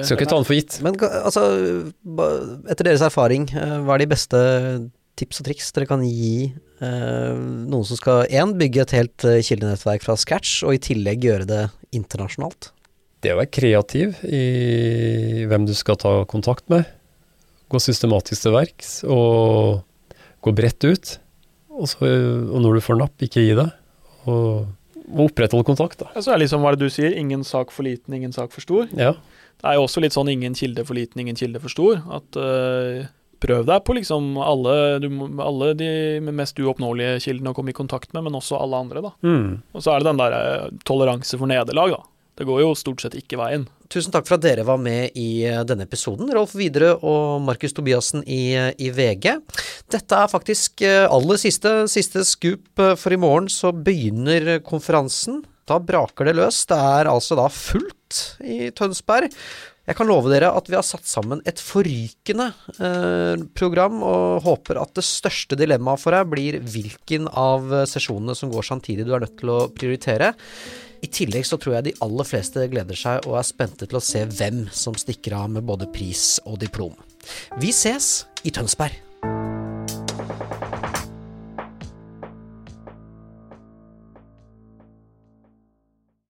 Skal 0.09 0.17
ikke 0.17 0.29
ta 0.31 0.39
den 0.41 0.49
for 0.49 0.57
gitt. 0.57 0.81
Men 0.81 0.97
altså, 0.97 1.45
etter 2.67 2.83
deres 2.89 3.05
erfaring, 3.05 3.45
eh, 3.53 3.77
hva 3.85 3.93
er 3.93 3.99
de 3.99 4.09
beste 4.15 4.41
tips 5.17 5.41
og 5.41 5.47
triks 5.49 5.73
dere 5.75 5.89
kan 5.89 6.03
gi 6.05 6.47
eh, 6.47 7.33
noen 7.35 7.85
som 7.87 7.99
skal 7.99 8.25
én 8.29 8.53
bygge 8.59 8.83
et 8.83 8.95
helt 8.97 9.27
eh, 9.27 9.41
kildenettverk 9.45 10.05
fra 10.05 10.17
scratch, 10.19 10.61
og 10.67 10.77
i 10.77 10.81
tillegg 10.89 11.25
gjøre 11.27 11.49
det 11.49 11.63
internasjonalt? 11.97 12.71
Det 13.25 13.33
å 13.33 13.39
være 13.39 13.53
kreativ 13.53 14.19
i 14.29 15.45
hvem 15.49 15.65
du 15.65 15.73
skal 15.77 15.97
ta 15.99 16.13
kontakt 16.29 16.67
med. 16.69 16.85
Gå 17.67 17.81
systematisk 17.81 18.45
til 18.45 18.53
verks 18.55 18.99
og 19.09 19.81
gå 20.45 20.53
bredt 20.55 20.85
ut. 20.85 21.17
Og, 21.77 21.89
så, 21.89 22.07
og 22.07 22.61
når 22.63 22.77
du 22.77 22.85
får 22.85 23.01
napp, 23.01 23.17
ikke 23.25 23.43
gi 23.43 23.57
deg. 23.57 23.73
Og, 24.29 24.69
og 25.07 25.25
opprettholde 25.27 25.65
kontakt, 25.67 25.99
da. 26.01 26.11
Ja, 26.13 26.23
Så 26.23 26.31
er 26.31 26.37
det 26.37 26.45
liksom 26.45 26.63
hva 26.63 26.71
er 26.71 26.77
det 26.77 26.87
du 26.87 26.93
sier, 26.93 27.17
ingen 27.17 27.43
sak 27.47 27.73
for 27.73 27.87
liten, 27.87 28.15
ingen 28.17 28.33
sak 28.35 28.53
for 28.53 28.65
stor. 28.65 28.87
Ja. 28.97 29.15
Det 29.57 29.65
er 29.65 29.77
jo 29.79 29.85
også 29.87 30.03
litt 30.03 30.13
sånn 30.13 30.29
ingen 30.29 30.57
kilde 30.57 30.85
for 30.85 30.97
liten, 30.97 31.21
ingen 31.23 31.37
kilde 31.37 31.61
for 31.63 31.73
stor. 31.73 32.01
At 32.13 32.37
eh, 32.37 33.07
prøv 33.43 33.65
deg 33.67 33.83
på 33.85 33.95
liksom 33.97 34.35
alle, 34.41 34.75
du, 35.03 35.07
alle 35.43 35.71
de 35.77 35.89
mest 36.33 36.59
uoppnåelige 36.59 37.21
kildene 37.27 37.53
å 37.53 37.57
komme 37.57 37.73
i 37.73 37.77
kontakt 37.77 38.13
med, 38.15 38.25
men 38.27 38.37
også 38.37 38.59
alle 38.59 38.81
andre, 38.85 39.03
da. 39.05 39.13
Mm. 39.25 39.49
Og 39.73 39.83
så 39.83 39.93
er 39.93 40.01
det 40.01 40.11
den 40.11 40.21
der 40.21 40.37
eh, 40.37 40.69
toleranse 40.87 41.39
for 41.39 41.49
nederlag, 41.49 41.97
da. 41.97 42.03
Det 42.37 42.45
går 42.45 42.61
jo 42.61 42.73
stort 42.77 43.01
sett 43.01 43.15
ikke 43.17 43.39
veien. 43.39 43.65
Tusen 43.89 44.13
takk 44.13 44.27
for 44.27 44.37
at 44.37 44.43
dere 44.43 44.65
var 44.67 44.77
med 44.81 45.15
i 45.17 45.45
eh, 45.49 45.63
denne 45.65 45.87
episoden, 45.87 46.29
Rolf 46.35 46.53
Widerøe 46.57 46.99
og 47.01 47.41
Markus 47.45 47.73
Tobiassen 47.77 48.25
i, 48.25 48.41
eh, 48.57 48.71
i 48.77 48.91
VG. 48.93 49.29
Dette 49.93 50.21
er 50.21 50.31
faktisk 50.33 50.83
aller 50.87 51.41
siste, 51.41 51.79
siste 51.89 52.25
scoop, 52.27 52.67
for 52.75 53.13
i 53.13 53.21
morgen 53.21 53.47
så 53.51 53.71
begynner 53.73 54.57
konferansen. 54.65 55.41
Da 55.67 55.79
braker 55.83 56.29
det 56.29 56.37
løs. 56.37 56.61
Det 56.67 56.77
er 56.77 57.09
altså 57.11 57.35
da 57.39 57.47
fullt 57.51 58.21
i 58.43 58.69
Tønsberg. 58.75 59.33
Jeg 59.87 59.95
kan 59.95 60.09
love 60.09 60.31
dere 60.31 60.49
at 60.51 60.67
vi 60.67 60.75
har 60.75 60.83
satt 60.83 61.07
sammen 61.07 61.39
et 61.47 61.61
forrykende 61.63 62.49
eh, 62.75 63.45
program, 63.55 64.01
og 64.03 64.43
håper 64.43 64.81
at 64.81 64.91
det 64.99 65.05
største 65.07 65.55
dilemmaet 65.59 66.03
for 66.03 66.15
deg 66.15 66.27
blir 66.33 66.59
hvilken 66.59 67.29
av 67.31 67.71
sesjonene 67.87 68.35
som 68.35 68.51
går 68.51 68.67
samtidig 68.67 69.07
du 69.07 69.15
er 69.15 69.23
nødt 69.23 69.39
til 69.39 69.53
å 69.53 69.61
prioritere. 69.71 70.33
I 71.03 71.07
tillegg 71.13 71.45
så 71.47 71.59
tror 71.61 71.77
jeg 71.77 71.87
de 71.87 71.97
aller 72.03 72.27
fleste 72.27 72.67
gleder 72.71 72.97
seg 72.97 73.27
og 73.29 73.37
er 73.39 73.47
spente 73.47 73.87
til 73.87 73.99
å 73.99 74.03
se 74.03 74.25
hvem 74.27 74.65
som 74.73 74.97
stikker 74.97 75.37
av 75.37 75.51
med 75.55 75.67
både 75.67 75.89
pris 75.93 76.37
og 76.45 76.59
diplom. 76.63 76.97
Vi 77.61 77.71
ses 77.75 78.25
i 78.43 78.53
Tønsberg. 78.55 79.66